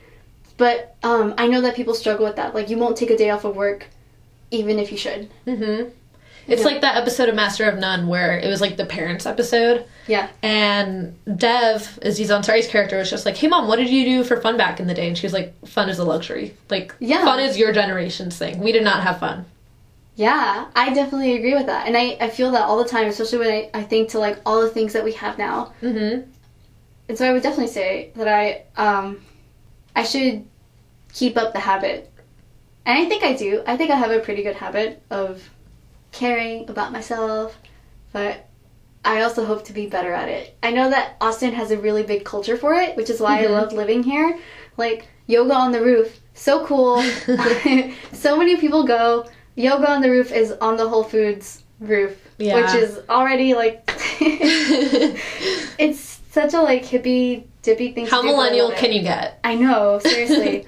[0.57, 2.55] but um, I know that people struggle with that.
[2.55, 3.87] Like you won't take a day off of work,
[4.51, 5.31] even if you should.
[5.47, 5.91] Mm-hmm.
[6.49, 6.67] It's Yeah.
[6.69, 9.85] like that episode of Master of None where it was like the parents episode.
[10.07, 10.29] Yeah.
[10.43, 14.41] And Dev, Aziz Ansari's character, was just like, "Hey, mom, what did you do for
[14.41, 16.55] fun back in the day?" And she was like, "Fun is a luxury.
[16.71, 17.23] Like, Yeah.
[17.25, 18.61] fun is your generation's thing.
[18.61, 19.45] We did not have fun."
[20.17, 23.39] Yeah, I definitely agree with that, and I, I feel that all the time, especially
[23.39, 25.73] when I, I think to like all the things that we have now.
[25.81, 26.23] Mm-hmm.
[27.09, 29.21] And so I would definitely say that I um,
[29.95, 30.45] I should
[31.13, 32.11] keep up the habit,
[32.85, 33.63] and I think I do.
[33.67, 35.49] I think I have a pretty good habit of
[36.19, 37.57] caring about myself,
[38.13, 38.47] but
[39.05, 40.57] I also hope to be better at it.
[40.63, 43.45] I know that Austin has a really big culture for it, which is why Mhm.
[43.45, 44.37] I love living here.
[44.77, 47.03] Like yoga on the roof, so cool.
[48.13, 49.27] so many people go.
[49.55, 52.57] Yoga on the roof is on the Whole Foods roof, Yeah.
[52.61, 53.77] which is already like
[55.79, 58.07] it's such a like hippie dippy thing.
[58.07, 59.39] How to do, millennial can you get?
[59.45, 60.67] I know, seriously.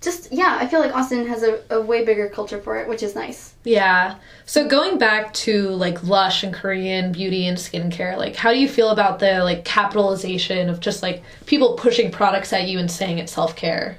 [0.00, 3.02] Just yeah, I feel like Austin has a, a way bigger culture for it, which
[3.02, 3.54] is nice.
[3.64, 4.16] Yeah.
[4.46, 8.68] So going back to like Lush and Korean beauty and skincare, like how do you
[8.68, 13.18] feel about the like capitalization of just like people pushing products at you and saying
[13.18, 13.98] it's self care?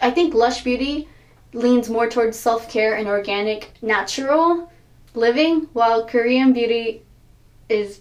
[0.00, 1.08] I think Lush Beauty
[1.52, 4.70] leans more towards self care and organic, natural
[5.14, 7.02] living, while Korean Beauty
[7.68, 8.00] is,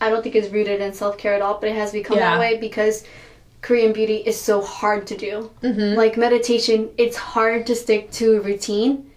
[0.00, 2.30] I don't think is rooted in self care at all, but it has become Yeah.
[2.32, 3.04] that way because
[3.62, 5.50] Korean Beauty is so hard to do.
[5.62, 5.96] Mm-hmm.
[5.98, 9.10] Like meditation, it's hard to stick to a routine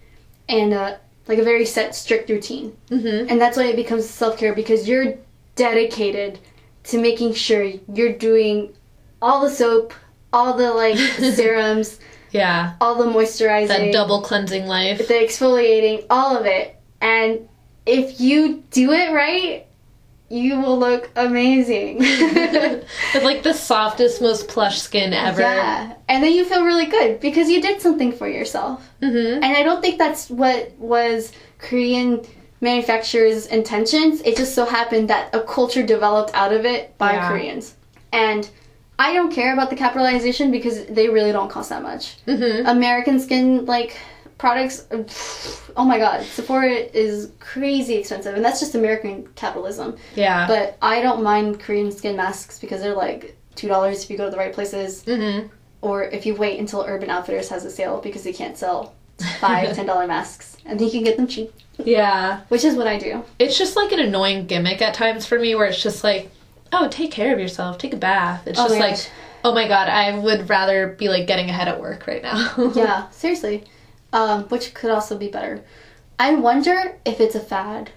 [0.48, 0.96] and uh,
[1.28, 2.76] like a very set, strict routine.
[2.90, 3.28] Mm-hmm.
[3.30, 5.14] And that's why it becomes self care because you're
[5.56, 6.38] dedicated
[6.84, 8.74] to making sure you're doing
[9.22, 9.94] all the soap,
[10.32, 10.98] all the like
[11.34, 11.98] serums,
[12.30, 12.74] Yeah.
[12.80, 14.98] all the moisturizing, That double cleansing life.
[14.98, 16.76] the exfoliating, all of it.
[17.00, 17.48] And
[17.86, 19.66] if you do it right,
[20.30, 21.98] you will look amazing.
[21.98, 25.42] With like the softest, most plush skin ever.
[25.42, 25.94] Yeah.
[26.08, 28.90] And then you feel really good because you did something for yourself.
[29.02, 29.42] Mm-hmm.
[29.44, 32.24] And I don't think that's what was Korean
[32.60, 34.22] manufacturers' intentions.
[34.22, 37.28] It just so happened that a culture developed out of it by Yeah.
[37.28, 37.74] Koreans.
[38.12, 38.48] And
[38.98, 42.16] I don't care about the capitalization because they really don't cost that much.
[42.26, 42.66] Mm-hmm.
[42.66, 43.96] American skin like
[44.38, 44.86] products
[45.76, 49.96] oh my god, Sephora is crazy expensive and that's just American capitalism.
[50.14, 50.46] Yeah.
[50.46, 54.30] But I don't mind Korean skin masks because they're like $2 if you go to
[54.30, 55.46] the right places mm-hmm.
[55.80, 58.94] or if you wait until Urban Outfitters has a sale because they can't sell
[59.40, 62.40] five ten dollar masks and you can get them cheap, Yeah.
[62.48, 63.22] which is what I do.
[63.38, 66.30] It's just like an annoying gimmick at times for me where it's just like,
[66.72, 68.46] oh, take care of yourself, take a bath.
[68.46, 69.08] It's Oh just like, gosh.
[69.44, 72.72] oh my god, I would rather be like getting ahead at work right now.
[72.74, 73.62] yeah, seriously,
[74.14, 75.62] um, which could also be better.
[76.18, 77.90] I wonder if it's a fad.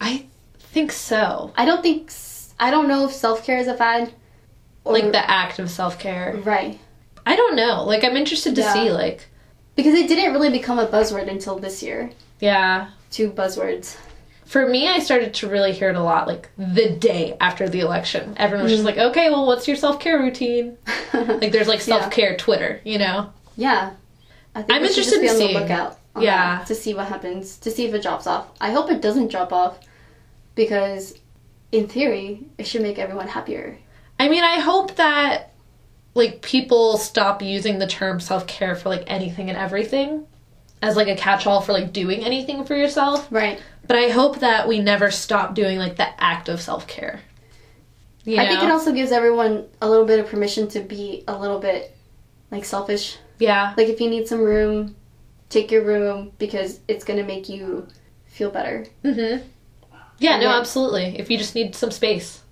[0.00, 0.26] I
[0.58, 1.52] think so.
[1.56, 2.12] I don't think
[2.60, 4.12] I don't know if self care is a fad.
[4.84, 6.36] Or, Like the act of self care.
[6.44, 6.78] right
[7.26, 7.84] I don't know.
[7.84, 8.72] Like I'm interested to Yeah.
[8.74, 8.90] see.
[8.92, 9.26] Like,
[9.76, 12.10] because it didn't really become a buzzword until this year.
[12.38, 12.90] yeah.
[13.10, 13.96] Two buzzwords.
[14.44, 16.26] For me, I started to really hear it a lot.
[16.28, 18.76] Like the day after the election, everyone was Mm.
[18.76, 20.76] just like, "Okay, well, what's your self care routine?"
[21.14, 23.30] Like there's like self care Twitter, you know?
[23.56, 23.92] Yeah.
[24.54, 25.60] I think I'm interested be in on the seeing.
[25.60, 25.98] lookout.
[26.18, 26.58] Yeah.
[26.58, 28.48] that to see what happens, to see if it drops off.
[28.60, 29.78] I hope it doesn't drop off,
[30.54, 31.14] because,
[31.72, 33.78] in theory, it should make everyone happier.
[34.18, 35.52] I mean, I hope that
[36.14, 40.26] like people stop using the term self care for like anything and everything
[40.80, 43.26] as like a catch all for like doing anything for yourself.
[43.30, 43.60] Right.
[43.86, 47.20] But I hope that we never stop doing like the act of self care.
[48.26, 51.58] I think it also gives everyone a little bit of permission to be a little
[51.58, 51.94] bit
[52.50, 53.18] like selfish.
[53.38, 53.74] Yeah.
[53.76, 54.94] Like if you need some room,
[55.48, 57.86] take your room because it's gonna make you
[58.26, 58.86] feel better.
[59.04, 59.46] Mm-hmm.
[60.18, 61.18] Yeah, And no, then- absolutely.
[61.18, 62.42] If you just need some space.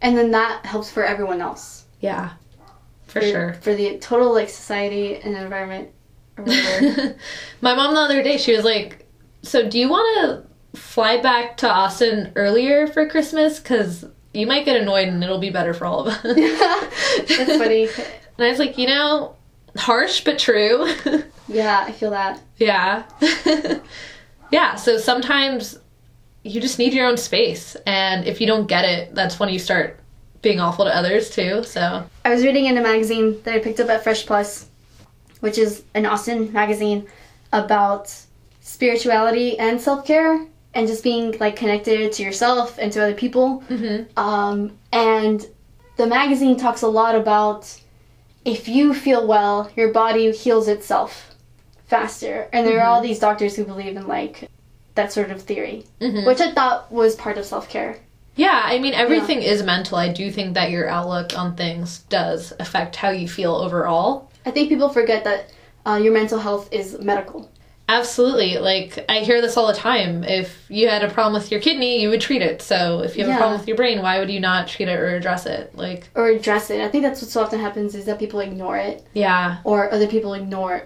[0.00, 1.84] And then that helps for everyone else.
[2.00, 2.30] Yeah.
[3.06, 3.54] For sure.
[3.54, 5.90] For the total like society and environment.
[6.38, 9.06] My mom the other day, she was like,
[9.42, 13.58] "So do you want to fly back to Austin earlier for Christmas?
[13.58, 17.88] Because you might get annoyed, and it'll be better for all of us." That's funny.
[18.38, 19.34] And I was like, you know,
[19.76, 20.88] harsh but true.
[21.50, 22.42] Yeah, I feel that.
[22.58, 23.04] yeah.
[24.50, 25.78] yeah, so sometimes
[26.42, 27.74] you just need your own space.
[27.86, 29.98] And if you don't get it, that's when you start
[30.42, 31.62] being awful to others too.
[31.64, 34.68] So, I was reading in a magazine that I picked up at Fresh Plus,
[35.40, 37.06] which is an Austin magazine
[37.52, 38.14] about
[38.60, 43.62] spirituality and self care and just being like connected to yourself and to other people.
[43.70, 44.18] mm-hmm.
[44.18, 45.46] Um, and
[45.96, 47.74] the magazine talks a lot about
[48.44, 51.34] if you feel well, your body heals itself
[51.86, 52.48] faster.
[52.52, 54.48] And there are all these doctors who believe in like
[54.94, 56.26] that sort of theory, Mhm.
[56.26, 57.98] which I thought was part of self care.
[58.36, 59.98] yeah, I mean, everything is mental.
[59.98, 64.30] I do think that your outlook on things does affect how you feel overall.
[64.46, 65.50] I think people forget that
[65.86, 67.50] uh, your mental health is medical.
[67.88, 68.58] Absolutely.
[68.58, 70.22] Like, I hear this all the time.
[70.22, 72.60] If you had a problem with your kidney, you would treat it.
[72.60, 73.36] So, if you have Yeah.
[73.36, 75.72] a problem with your brain, why would you not treat it or address it?
[75.74, 76.82] Like, Or address it.
[76.82, 79.58] I think that's what so often happens is that people ignore it, yeah.
[79.64, 80.82] or other people ignore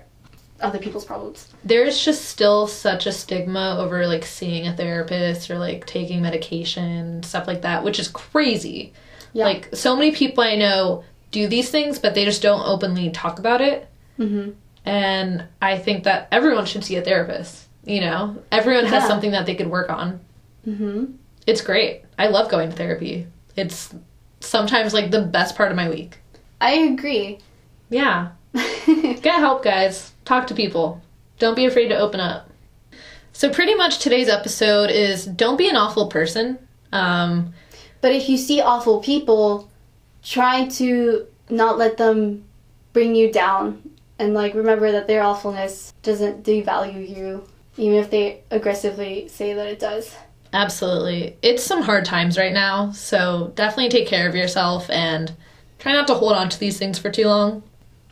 [0.61, 1.49] other people's problems.
[1.65, 7.25] There's just still such a stigma over like seeing a therapist or like taking medication,
[7.25, 8.93] stuff like that, which is crazy.
[9.33, 9.47] Yeah.
[9.47, 13.41] Like, so many people I know do these things, but they just don't openly talk
[13.41, 13.89] about it.
[14.19, 14.51] hmm
[14.85, 17.69] And I think that everyone should see a therapist.
[17.85, 19.09] You know, everyone has Yeah.
[19.09, 20.21] something that they could work on.
[20.65, 21.05] hmm
[21.47, 22.03] It's great.
[22.19, 23.27] I love going to therapy.
[23.57, 23.95] It's
[24.41, 26.19] sometimes like the best part of my week.
[26.61, 27.39] I agree.
[27.91, 28.29] Yeah.
[28.87, 30.13] Get help, guys.
[30.25, 31.01] Talk to people.
[31.39, 32.49] Don't be afraid to open up.
[33.33, 36.59] So, pretty much today's episode is don't be an awful person.
[36.93, 37.53] Um,
[38.01, 39.69] But if you see awful people,
[40.23, 42.45] try to not let them
[42.93, 43.81] bring you down.
[44.23, 47.45] And like remember that their awfulness doesn't devalue you,
[47.77, 50.15] even if they aggressively say that it does.
[50.53, 51.37] absolutely.
[51.43, 52.93] It's some hard times right now.
[52.93, 55.35] So, definitely take care of yourself and
[55.81, 57.65] try not to hold on to these things for too long.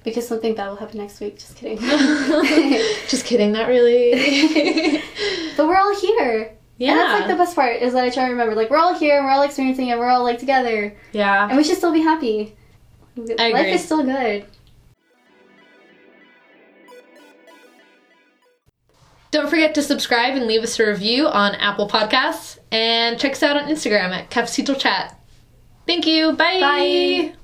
[0.02, 1.38] Because something bad will happen next week.
[1.38, 1.78] Just kidding.
[3.08, 5.02] Just kidding, not really.
[5.56, 6.56] but we're all here.
[6.78, 6.90] yeah.
[6.90, 8.56] And that's like the best part is that I try to remember.
[8.56, 10.96] Like we're all here, we're all experiencing it, we're all like together.
[11.12, 11.46] yeah.
[11.46, 12.56] And we should still be happy.
[13.16, 13.72] Life agree.
[13.72, 14.46] is still good.
[19.30, 23.42] Don't forget to subscribe and leave us a review on Apple Podcasts and check us
[23.42, 25.16] out on Instagram at Cafecito Chat.
[25.86, 26.32] Thank you.
[26.32, 26.60] Bye.
[26.60, 27.39] Bye.